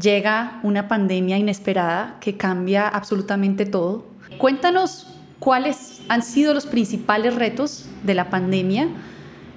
llega 0.00 0.60
una 0.62 0.88
pandemia 0.88 1.36
inesperada 1.36 2.18
que 2.20 2.36
cambia 2.36 2.88
absolutamente 2.88 3.66
todo. 3.66 4.06
Cuéntanos 4.38 5.08
cuáles 5.40 6.00
han 6.08 6.22
sido 6.22 6.54
los 6.54 6.66
principales 6.66 7.34
retos 7.34 7.86
de 8.04 8.14
la 8.14 8.30
pandemia 8.30 8.88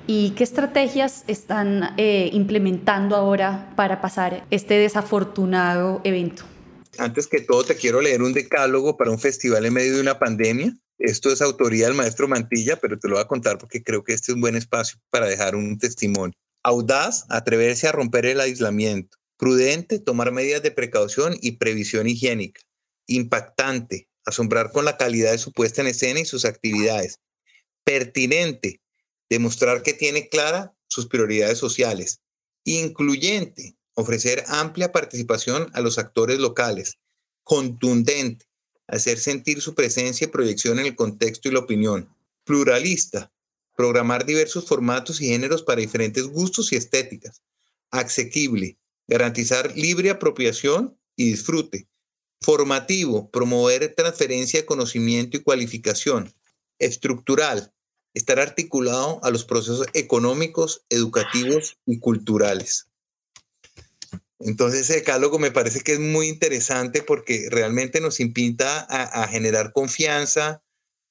y 0.07 0.31
qué 0.31 0.43
estrategias 0.43 1.23
están 1.27 1.93
eh, 1.97 2.29
implementando 2.33 3.15
ahora 3.15 3.71
para 3.75 4.01
pasar 4.01 4.45
este 4.49 4.73
desafortunado 4.75 6.01
evento. 6.03 6.43
Antes 6.97 7.27
que 7.27 7.41
todo, 7.41 7.63
te 7.63 7.75
quiero 7.75 8.01
leer 8.01 8.21
un 8.21 8.33
decálogo 8.33 8.97
para 8.97 9.11
un 9.11 9.19
festival 9.19 9.65
en 9.65 9.73
medio 9.73 9.95
de 9.95 10.01
una 10.01 10.19
pandemia. 10.19 10.75
Esto 10.97 11.31
es 11.31 11.41
autoría 11.41 11.85
del 11.85 11.95
maestro 11.95 12.27
Mantilla, 12.27 12.77
pero 12.77 12.97
te 12.97 13.07
lo 13.07 13.15
voy 13.15 13.23
a 13.23 13.27
contar 13.27 13.57
porque 13.59 13.83
creo 13.83 14.03
que 14.03 14.13
este 14.13 14.31
es 14.31 14.35
un 14.35 14.41
buen 14.41 14.55
espacio 14.55 14.99
para 15.11 15.27
dejar 15.27 15.55
un 15.55 15.77
testimonio. 15.77 16.37
Audaz, 16.63 17.25
atreverse 17.29 17.87
a 17.87 17.91
romper 17.91 18.25
el 18.25 18.39
aislamiento. 18.39 19.17
Prudente, 19.37 19.99
tomar 19.99 20.31
medidas 20.31 20.63
de 20.63 20.71
precaución 20.71 21.37
y 21.39 21.53
previsión 21.53 22.07
higiénica. 22.07 22.61
Impactante, 23.05 24.09
asombrar 24.25 24.71
con 24.71 24.83
la 24.83 24.97
calidad 24.97 25.31
de 25.31 25.37
su 25.37 25.51
puesta 25.51 25.81
en 25.81 25.87
escena 25.87 26.19
y 26.19 26.25
sus 26.25 26.45
actividades. 26.45 27.19
Pertinente, 27.83 28.81
demostrar 29.29 29.83
que 29.83 29.93
tiene 29.93 30.29
clara 30.29 30.75
sus 30.87 31.05
prioridades 31.05 31.59
sociales. 31.59 32.21
Incluyente, 32.65 33.76
ofrecer 33.97 34.43
amplia 34.47 34.91
participación 34.91 35.71
a 35.73 35.81
los 35.81 35.97
actores 35.97 36.37
locales, 36.37 36.99
contundente, 37.43 38.45
hacer 38.87 39.17
sentir 39.17 39.59
su 39.59 39.73
presencia 39.73 40.25
y 40.25 40.29
proyección 40.29 40.77
en 40.77 40.85
el 40.85 40.95
contexto 40.95 41.49
y 41.49 41.51
la 41.51 41.59
opinión, 41.59 42.07
pluralista, 42.43 43.33
programar 43.75 44.23
diversos 44.23 44.65
formatos 44.67 45.19
y 45.19 45.29
géneros 45.29 45.63
para 45.63 45.81
diferentes 45.81 46.27
gustos 46.27 46.71
y 46.71 46.75
estéticas, 46.75 47.41
asequible, 47.89 48.77
garantizar 49.07 49.75
libre 49.75 50.11
apropiación 50.11 50.95
y 51.15 51.31
disfrute, 51.31 51.87
formativo, 52.39 53.31
promover 53.31 53.95
transferencia 53.95 54.59
de 54.59 54.67
conocimiento 54.67 55.37
y 55.37 55.43
cualificación, 55.43 56.31
estructural, 56.77 57.73
estar 58.13 58.39
articulado 58.39 59.19
a 59.23 59.31
los 59.31 59.43
procesos 59.43 59.87
económicos, 59.93 60.85
educativos 60.89 61.79
y 61.87 61.97
culturales. 61.99 62.86
Entonces 64.39 64.81
ese 64.81 64.95
decálogo 64.95 65.39
me 65.39 65.51
parece 65.51 65.81
que 65.81 65.93
es 65.93 65.99
muy 65.99 66.27
interesante 66.27 67.01
porque 67.01 67.47
realmente 67.49 68.01
nos 68.01 68.19
invita 68.19 68.81
a, 68.81 69.27
generar 69.27 69.73
confianza, 69.73 70.61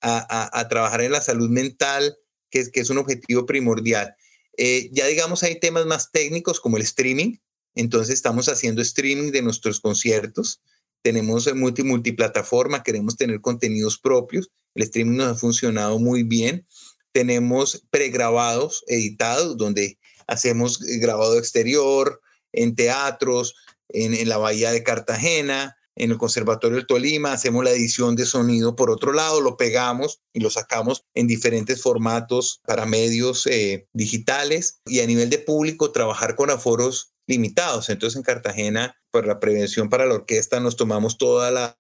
a, 0.01 0.67
trabajar 0.69 1.01
en 1.01 1.13
la 1.13 1.21
salud 1.21 1.51
mental, 1.51 2.17
que 2.51 2.71
es, 2.73 2.91
un 2.91 2.99
objetivo 2.99 3.45
primordial. 3.45 4.15
Eh, 4.57 4.89
ya 4.93 5.07
digamos 5.07 5.43
hay 5.43 5.59
temas 5.59 5.87
más 5.87 6.13
técnicos 6.13 6.61
como 6.61 6.77
el 6.77 6.83
streaming, 6.85 7.37
entonces 7.75 8.15
estamos 8.15 8.49
haciendo 8.49 8.81
streaming 8.81 9.33
de 9.33 9.43
nuestros 9.43 9.81
conciertos, 9.81 10.63
tenemos 11.03 11.53
multi, 11.55 11.83
multiplataforma, 11.83 12.83
queremos 12.83 13.17
tener 13.17 13.41
contenidos 13.41 13.99
propios, 13.99 14.51
el 14.75 14.85
streaming 14.85 15.17
nos 15.17 15.27
ha 15.29 15.35
funcionado 15.35 15.99
muy 15.99 16.23
bien, 16.23 16.67
tenemos 17.13 17.87
pregrabados, 17.91 18.85
editados, 18.87 19.57
donde 19.57 19.99
hacemos 20.27 20.81
grabado 20.81 21.39
exterior, 21.39 22.21
en 22.57 22.75
teatros, 22.75 23.55
en, 23.89 24.29
la 24.29 24.39
Bahía 24.39 24.73
de 24.73 24.83
Cartagena, 24.83 25.77
en 25.95 26.11
el 26.11 26.19
Conservatorio 26.19 26.77
del 26.77 26.87
Tolima, 26.87 27.33
hacemos 27.33 27.65
la 27.65 27.71
edición 27.71 28.17
de 28.17 28.27
sonido 28.27 28.77
por 28.77 28.91
otro 28.91 29.13
lado, 29.13 29.41
lo 29.41 29.57
pegamos 29.57 30.21
y 30.33 30.41
lo 30.41 30.51
sacamos 30.51 31.05
en 31.15 31.27
diferentes 31.27 31.81
formatos 31.81 32.61
para 32.67 32.85
medios 32.85 33.47
eh, 33.47 33.89
digitales 33.93 34.81
y 34.85 35.01
a 35.01 35.07
nivel 35.07 35.31
de 35.31 35.39
público 35.39 35.93
trabajar 35.93 36.37
con 36.37 36.51
aforos 36.51 37.15
limitados. 37.27 37.89
Entonces 37.89 38.17
en 38.17 38.23
Cartagena, 38.23 38.97
por 39.11 39.27
la 39.27 39.41
prevención 39.41 39.89
para 39.89 40.07
la 40.07 40.15
orquesta, 40.15 40.61
nos 40.61 40.77
tomamos 40.77 41.17
toda 41.17 41.51
la, 41.51 41.77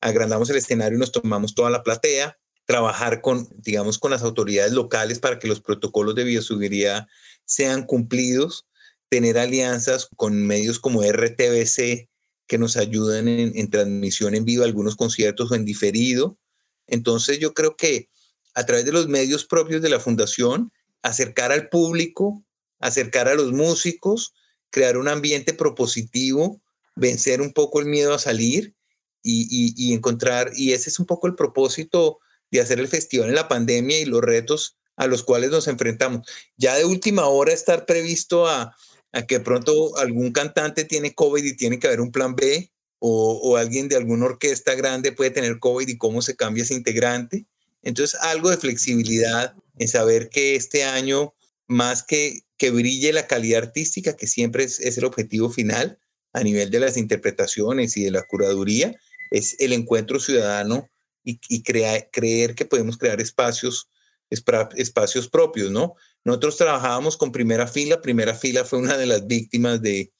agrandamos 0.00 0.48
el 0.50 0.56
escenario 0.56 0.96
y 0.96 1.00
nos 1.00 1.12
tomamos 1.12 1.54
toda 1.54 1.70
la 1.70 1.82
platea, 1.82 2.38
trabajar 2.64 3.20
con, 3.20 3.48
digamos, 3.56 3.98
con 3.98 4.10
las 4.10 4.22
autoridades 4.22 4.72
locales 4.72 5.18
para 5.18 5.38
que 5.38 5.48
los 5.48 5.60
protocolos 5.60 6.14
de 6.14 6.24
bioseguridad 6.24 7.06
sean 7.44 7.84
cumplidos 7.84 8.67
tener 9.08 9.38
alianzas 9.38 10.08
con 10.16 10.46
medios 10.46 10.78
como 10.78 11.02
RTBC 11.02 12.08
que 12.46 12.58
nos 12.58 12.76
ayudan 12.76 13.28
en, 13.28 13.70
transmisión 13.70 14.34
en 14.34 14.44
vivo, 14.44 14.64
algunos 14.64 14.96
conciertos 14.96 15.50
o 15.50 15.54
en 15.54 15.66
diferido. 15.66 16.38
Entonces 16.86 17.38
yo 17.38 17.52
creo 17.52 17.76
que 17.76 18.08
a 18.54 18.64
través 18.64 18.86
de 18.86 18.92
los 18.92 19.06
medios 19.06 19.44
propios 19.44 19.82
de 19.82 19.90
la 19.90 20.00
fundación, 20.00 20.72
acercar 21.02 21.52
al 21.52 21.68
público, 21.68 22.42
acercar 22.80 23.28
a 23.28 23.34
los 23.34 23.52
músicos, 23.52 24.32
crear 24.70 24.96
un 24.96 25.08
ambiente 25.08 25.52
propositivo, 25.52 26.60
vencer 26.96 27.42
un 27.42 27.52
poco 27.52 27.80
el 27.80 27.86
miedo 27.86 28.14
a 28.14 28.18
salir 28.18 28.74
y, 29.22 29.74
y, 29.76 29.92
encontrar, 29.92 30.52
y 30.56 30.72
ese 30.72 30.88
es 30.88 30.98
un 30.98 31.06
poco 31.06 31.26
el 31.26 31.34
propósito 31.34 32.18
de 32.50 32.62
hacer 32.62 32.80
el 32.80 32.88
festival 32.88 33.28
en 33.28 33.34
la 33.34 33.48
pandemia 33.48 34.00
y 34.00 34.06
los 34.06 34.22
retos 34.22 34.78
a 34.96 35.06
los 35.06 35.22
cuales 35.22 35.50
nos 35.50 35.68
enfrentamos. 35.68 36.26
Ya 36.56 36.76
de 36.76 36.86
última 36.86 37.26
hora 37.26 37.52
estar 37.52 37.84
previsto 37.84 38.48
a, 38.48 38.74
a 39.12 39.26
que 39.26 39.40
pronto 39.40 39.96
algún 39.98 40.32
cantante 40.32 40.84
tiene 40.84 41.14
COVID 41.14 41.44
y 41.44 41.56
tiene 41.56 41.78
que 41.78 41.86
haber 41.86 42.00
un 42.00 42.12
plan 42.12 42.34
B, 42.34 42.70
o, 43.00 43.56
alguien 43.56 43.88
de 43.88 43.96
alguna 43.96 44.26
orquesta 44.26 44.74
grande 44.74 45.12
puede 45.12 45.30
tener 45.30 45.60
COVID 45.60 45.86
y 45.86 45.98
cómo 45.98 46.20
se 46.20 46.34
cambia 46.34 46.64
ese 46.64 46.74
integrante. 46.74 47.46
Entonces, 47.82 48.18
algo 48.20 48.50
de 48.50 48.56
flexibilidad 48.56 49.54
en 49.78 49.86
saber 49.86 50.30
que 50.30 50.56
este 50.56 50.82
año, 50.82 51.32
más 51.68 52.02
que 52.02 52.42
que 52.58 52.70
brille 52.70 53.12
la 53.12 53.26
calidad 53.26 53.62
artística, 53.62 54.16
que 54.16 54.26
siempre 54.26 54.64
es, 54.64 54.80
el 54.80 55.04
objetivo 55.04 55.48
final 55.48 55.98
a 56.32 56.42
nivel 56.42 56.70
de 56.70 56.80
las 56.80 56.96
interpretaciones 56.96 57.96
y 57.96 58.04
de 58.04 58.10
la 58.10 58.24
curaduría, 58.24 58.94
es 59.30 59.56
el 59.60 59.72
encuentro 59.72 60.18
ciudadano 60.18 60.90
y, 61.24 61.40
y 61.48 61.62
creer 61.62 62.54
que 62.54 62.64
podemos 62.64 62.98
crear 62.98 63.20
espacios, 63.20 63.88
espacios 64.28 65.28
propios, 65.28 65.70
¿no? 65.70 65.94
Nosotros 66.28 66.58
trabajábamos 66.58 67.16
con 67.16 67.32
primera 67.32 67.66
fila, 67.66 68.02
primera 68.02 68.34
fila 68.34 68.62
fue 68.62 68.80
una 68.80 68.98
de 68.98 69.06
las 69.06 69.26
víctimas 69.26 69.80
de, 69.80 70.12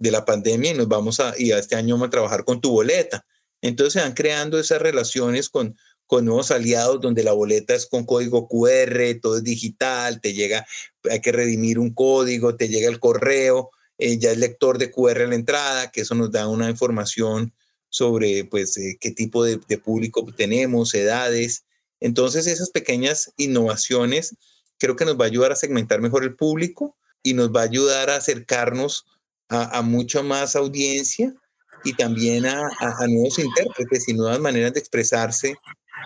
la 0.00 0.24
pandemia 0.24 0.72
y 0.72 0.74
nos 0.74 0.88
vamos 0.88 1.20
a, 1.20 1.32
y 1.38 1.52
este 1.52 1.76
año 1.76 1.94
vamos 1.94 2.08
a 2.08 2.10
trabajar 2.10 2.44
con 2.44 2.60
tu 2.60 2.72
boleta. 2.72 3.24
Entonces 3.62 3.92
se 3.92 4.00
van 4.00 4.14
creando 4.14 4.58
esas 4.58 4.82
relaciones 4.82 5.48
con, 5.48 5.76
con 6.06 6.24
nuevos 6.24 6.50
aliados 6.50 7.00
donde 7.00 7.22
la 7.22 7.34
boleta 7.34 7.72
es 7.72 7.86
con 7.86 8.04
código 8.04 8.48
QR, 8.48 9.20
todo 9.22 9.36
es 9.36 9.44
digital, 9.44 10.20
te 10.20 10.32
llega, 10.32 10.66
hay 11.08 11.20
que 11.20 11.30
redimir 11.30 11.78
un 11.78 11.94
código, 11.94 12.56
te 12.56 12.68
llega 12.68 12.88
el 12.88 12.98
correo, 12.98 13.70
eh, 13.98 14.18
ya 14.18 14.32
es 14.32 14.38
lector 14.38 14.78
de 14.78 14.90
QR 14.90 15.22
a 15.22 15.28
la 15.28 15.36
entrada, 15.36 15.92
que 15.92 16.00
eso 16.00 16.16
nos 16.16 16.32
da 16.32 16.48
una 16.48 16.68
información 16.68 17.54
sobre 17.90 18.44
pues 18.44 18.76
eh, 18.76 18.98
qué 18.98 19.12
tipo 19.12 19.44
de, 19.44 19.60
de, 19.68 19.78
público 19.78 20.26
tenemos, 20.36 20.92
edades. 20.94 21.64
Entonces 22.00 22.48
esas 22.48 22.70
pequeñas 22.70 23.32
innovaciones 23.36 24.36
creo 24.84 24.96
que 24.96 25.06
nos 25.06 25.18
va 25.18 25.24
a 25.24 25.28
ayudar 25.28 25.50
a 25.50 25.56
segmentar 25.56 26.02
mejor 26.02 26.24
el 26.24 26.36
público 26.36 26.94
y 27.22 27.32
nos 27.32 27.50
va 27.50 27.62
a 27.62 27.64
ayudar 27.64 28.10
a 28.10 28.16
acercarnos 28.16 29.06
a, 29.48 29.78
a 29.78 29.80
mucha 29.80 30.22
más 30.22 30.56
audiencia 30.56 31.34
y 31.84 31.94
también 31.94 32.44
a, 32.44 32.68
nuevos 33.08 33.38
intérpretes 33.38 34.08
y 34.08 34.12
nuevas 34.12 34.40
maneras 34.40 34.74
de 34.74 34.80
expresarse. 34.80 35.56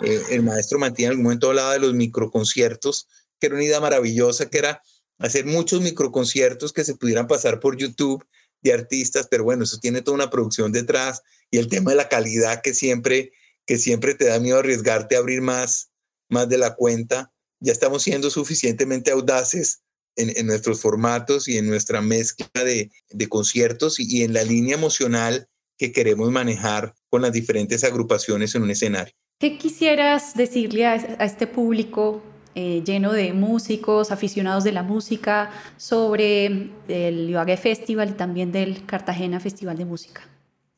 Eh, 0.05 0.23
el 0.31 0.43
maestro 0.45 0.79
mantiene 0.79 1.07
en 1.07 1.11
algún 1.13 1.25
momento 1.25 1.49
hablaba 1.49 1.73
de 1.73 1.81
los 1.81 1.95
microconciertos, 1.95 3.09
que 3.41 3.47
era 3.49 3.57
una 3.57 3.65
idea 3.65 3.81
maravillosa, 3.81 4.49
que 4.49 4.59
era 4.59 4.81
hacer 5.19 5.45
muchos 5.45 5.81
microconciertos 5.81 6.73
que 6.73 6.85
se 6.85 6.95
pudieran 6.95 7.27
pasar 7.27 7.59
por 7.59 7.77
YouTube 7.77 8.25
de 8.63 8.73
artistas, 8.73 9.27
pero 9.29 9.45
bueno, 9.45 9.65
eso 9.65 9.79
tiene 9.79 10.03
toda 10.03 10.17
una 10.17 10.31
producción 10.31 10.73
detrás 10.73 11.23
y 11.51 11.59
el 11.59 11.69
tema 11.69 11.91
de 11.91 11.97
la 11.97 12.09
calidad 12.09 12.61
que 12.63 12.75
siempre, 12.75 13.33
que 13.67 13.79
siempre 13.79 14.15
te 14.15 14.27
da 14.27 14.39
miedo 14.39 14.59
arriesgarte 14.59 15.17
a 15.17 15.21
abrir 15.21 15.41
más, 15.41 15.91
más 16.29 16.49
de 16.49 16.59
la 16.59 16.75
cuenta. 16.75 17.33
Ya 17.61 17.73
estamos 17.73 18.03
siendo 18.03 18.31
suficientemente 18.31 19.11
audaces 19.11 19.83
en, 20.17 20.37
en 20.37 20.47
nuestros 20.47 20.81
formatos 20.81 21.49
y 21.49 21.59
en 21.59 21.67
nuestra 21.67 22.01
mezcla 22.01 22.65
de, 22.65 22.91
de 23.11 23.29
conciertos 23.29 24.01
y, 24.01 24.19
y 24.19 24.23
en 24.23 24.33
la 24.33 24.45
línea 24.45 24.77
emocional 24.77 25.49
que 25.77 25.93
queremos 25.93 26.31
manejar 26.31 26.95
con 27.09 27.23
las 27.23 27.33
diferentes 27.33 27.85
agrupaciones 27.85 28.55
en 28.55 28.63
un 28.63 28.71
escenario. 28.71 29.15
¿Qué 29.39 29.57
quisieras 29.59 30.35
decirle 30.35 30.87
a, 30.87 30.93
a 30.93 31.25
este 31.25 31.47
público 31.47 32.23
eh, 32.57 32.83
lleno 32.85 33.13
de 33.13 33.33
músicos, 33.33 34.11
aficionados 34.11 34.65
de 34.65 34.73
la 34.73 34.83
música, 34.83 35.53
sobre 35.77 36.71
el 36.89 37.31
Ibagué 37.31 37.57
Festival 37.57 38.11
y 38.11 38.13
también 38.15 38.51
del 38.51 38.85
Cartagena 38.85 39.39
Festival 39.39 39.79
de 39.79 39.85
Música? 39.85 40.29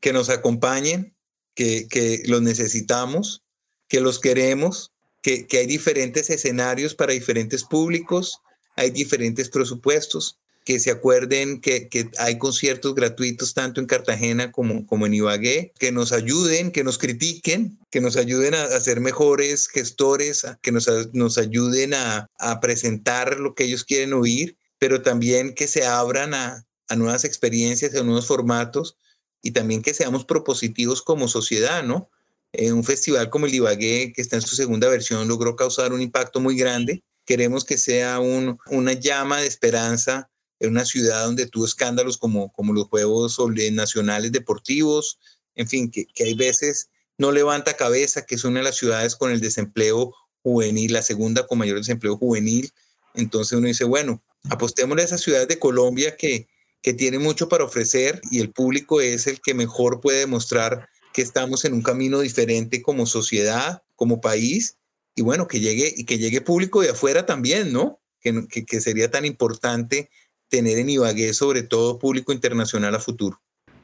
Que 0.01 0.13
nos 0.13 0.29
acompañen, 0.29 1.15
que, 1.55 1.89
que 1.89 2.23
los 2.27 2.43
necesitamos, 2.43 3.43
que 3.89 4.03
los 4.03 4.21
queremos, 4.21 4.93
que, 5.23 5.47
hay 5.53 5.67
diferentes 5.67 6.31
escenarios 6.31 6.95
para 6.95 7.13
diferentes 7.13 7.65
públicos, 7.65 8.41
hay 8.77 8.91
diferentes 8.91 9.49
presupuestos, 9.49 10.39
que 10.65 10.79
se 10.79 10.91
acuerden 10.91 11.61
que, 11.61 11.89
que, 11.89 12.11
hay 12.19 12.39
conciertos 12.39 12.95
gratuitos 12.95 13.55
tanto 13.55 13.81
en 13.81 13.87
Cartagena 13.87 14.53
como, 14.53 14.87
como 14.87 15.07
en 15.07 15.15
Ibagué, 15.15 15.73
que 15.79 15.91
nos 15.91 16.13
ayuden, 16.13 16.71
que 16.71 16.85
nos 16.85 16.99
critiquen, 16.99 17.79
que 17.91 18.01
nos 18.01 18.17
ayuden 18.17 18.55
a, 18.55 18.65
a 18.65 18.81
ser 18.81 19.01
mejores 19.01 19.69
gestores, 19.69 20.47
que 20.61 20.71
nos, 20.71 20.89
nos 21.13 21.39
ayuden 21.39 21.95
a, 21.95 22.27
a, 22.39 22.61
presentar 22.61 23.41
lo 23.41 23.55
que 23.55 23.65
ellos 23.65 23.85
quieren 23.85 24.13
oír, 24.13 24.59
pero 24.81 25.03
también 25.03 25.55
que 25.55 25.69
se 25.69 25.87
abran 25.87 26.35
a, 26.35 26.67
nuevas 26.97 27.25
experiencias, 27.25 27.95
a 27.95 28.03
nuevos 28.03 28.27
formatos 28.27 28.97
y 29.43 29.53
también 29.53 29.83
que 29.83 29.95
seamos 29.95 30.25
propositivos 30.25 31.03
como 31.03 31.29
sociedad, 31.29 31.85
¿no? 31.85 32.11
Eh, 32.53 32.73
un 32.73 32.85
festival 32.85 33.31
como 33.31 33.47
el 33.47 33.55
Ibagué, 33.55 34.13
que 34.13 34.23
está 34.23 34.37
en 34.37 34.43
su 34.43 34.57
segunda 34.57 34.89
versión, 34.89 35.29
logró 35.29 35.57
causar 35.57 35.93
un 35.93 36.03
impacto 36.03 36.41
muy 36.41 36.57
grande. 36.57 37.03
Queremos 37.25 37.65
que 37.65 37.79
sea 37.79 38.19
un, 38.19 38.59
una 38.67 38.93
llama 38.93 39.41
de 39.41 39.47
esperanza 39.47 40.31
en 40.61 40.71
una 40.71 40.85
ciudad 40.85 41.25
donde 41.25 41.47
tuvo 41.47 41.65
escándalos 41.65 42.19
como, 42.19 42.53
los 42.75 42.89
Juegos 42.89 43.39
Nacionales 43.73 44.31
Deportivos, 44.31 45.19
en 45.55 45.67
fin, 45.67 45.91
que, 45.91 46.07
hay 46.23 46.35
veces 46.35 46.91
no 47.19 47.33
levanta 47.33 47.77
cabeza, 47.77 48.25
que 48.25 48.35
es 48.35 48.45
una 48.45 48.61
de 48.61 48.65
las 48.65 48.77
ciudades 48.77 49.17
con 49.17 49.31
el 49.31 49.41
desempleo 49.41 50.15
juvenil, 50.43 50.93
la 50.93 51.03
segunda 51.03 51.47
con 51.47 51.59
mayor 51.59 51.79
desempleo 51.79 52.17
juvenil. 52.17 52.71
Entonces 53.15 53.59
uno 53.59 53.67
dice, 53.67 53.85
bueno, 53.85 54.23
apostémosle 54.49 55.03
a 55.03 55.07
esas 55.07 55.21
ciudades 55.21 55.49
de 55.49 55.59
Colombia 55.59 56.17
que, 56.17 56.49
que 56.83 56.95
tienen 56.95 57.23
mucho 57.23 57.49
para 57.49 57.65
ofrecer 57.65 58.21
y 58.31 58.41
el 58.41 58.53
público 58.53 59.01
es 59.01 59.27
el 59.27 59.41
que 59.41 59.55
mejor 59.55 60.01
puede 60.01 60.21
demostrar 60.21 60.89
que 61.21 61.25
estamos 61.25 61.67
en 61.67 61.75
un 61.75 61.83
camino 61.83 62.21
diferente 62.21 62.81
como 62.81 63.05
sociedad, 63.05 63.83
como 63.95 64.23
país, 64.23 64.79
y 65.15 65.21
bueno, 65.21 65.47
que 65.47 65.61
llegue, 65.61 65.93
y 65.95 66.07
que 66.07 66.17
llegue 66.17 66.41
público 66.41 66.81
de 66.81 66.89
afuera 66.89 67.27
también, 67.27 67.75
¿no? 67.75 68.01
Que, 68.21 68.49
que, 68.49 68.65
que 68.65 68.81
sería 68.81 69.11
tan 69.11 69.27
importante 69.27 70.09
tener 70.49 70.79
en 70.79 70.89
Ibagué 70.89 71.35
sobre 71.35 71.63
todo 71.63 71.99
público 71.99 72.33
internacional 72.33 72.95
a 72.95 73.01
futuro. 73.01 73.39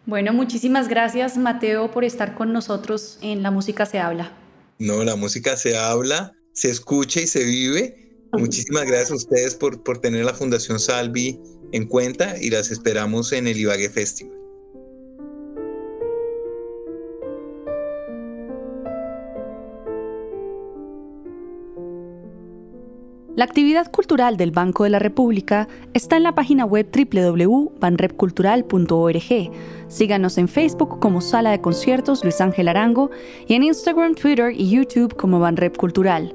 Bueno, 0.07 0.33
muchísimas 0.33 0.89
gracias 0.89 1.37
Mateo 1.37 1.91
por 1.91 2.05
estar 2.05 2.35
con 2.35 2.55
nosotros 2.55 3.19
en 3.21 3.43
La 3.43 3.51
Música 3.51 3.85
se 3.85 3.99
habla. 3.99 4.35
No, 4.79 5.05
la 5.05 5.17
música 5.17 5.59
se 5.59 5.77
habla, 5.77 6.33
se 6.55 6.71
escucha 6.71 7.21
y 7.21 7.27
se 7.27 7.45
vive. 7.45 8.17
Muchísimas 8.33 8.87
gracias 8.87 9.11
a 9.11 9.17
ustedes 9.17 9.55
por, 9.55 9.83
por 9.83 9.99
tener 9.99 10.25
la 10.25 10.33
Fundación 10.33 10.81
Salvi 10.81 11.39
en 11.73 11.87
cuenta 11.87 12.41
y 12.41 12.49
las 12.49 12.71
esperamos 12.71 13.33
en 13.33 13.47
el 13.47 13.59
Ibagué 13.59 13.91
Festival. 13.91 14.36
La 23.37 23.45
actividad 23.45 23.93
cultural 23.93 24.37
del 24.39 24.51
Banco 24.51 24.85
de 24.85 24.91
la 24.91 24.99
República 24.99 25.69
está 25.93 26.17
en 26.17 26.23
la 26.23 26.35
página 26.35 26.65
web 26.65 26.89
www.banrepcultural.org. 26.91 29.51
Síganos 29.89 30.39
en 30.39 30.49
Facebook 30.49 30.99
como 31.01 31.21
Sala 31.21 31.51
de 31.51 31.61
Conciertos 31.61 32.25
Luis 32.25 32.41
Ángel 32.41 32.69
Arango 32.69 33.11
y 33.47 33.53
en 33.53 33.65
Instagram, 33.65 34.15
Twitter 34.15 34.55
y 34.57 34.71
YouTube 34.71 35.15
como 35.17 35.39
Banrep 35.39 35.77
Cultural. 35.77 36.35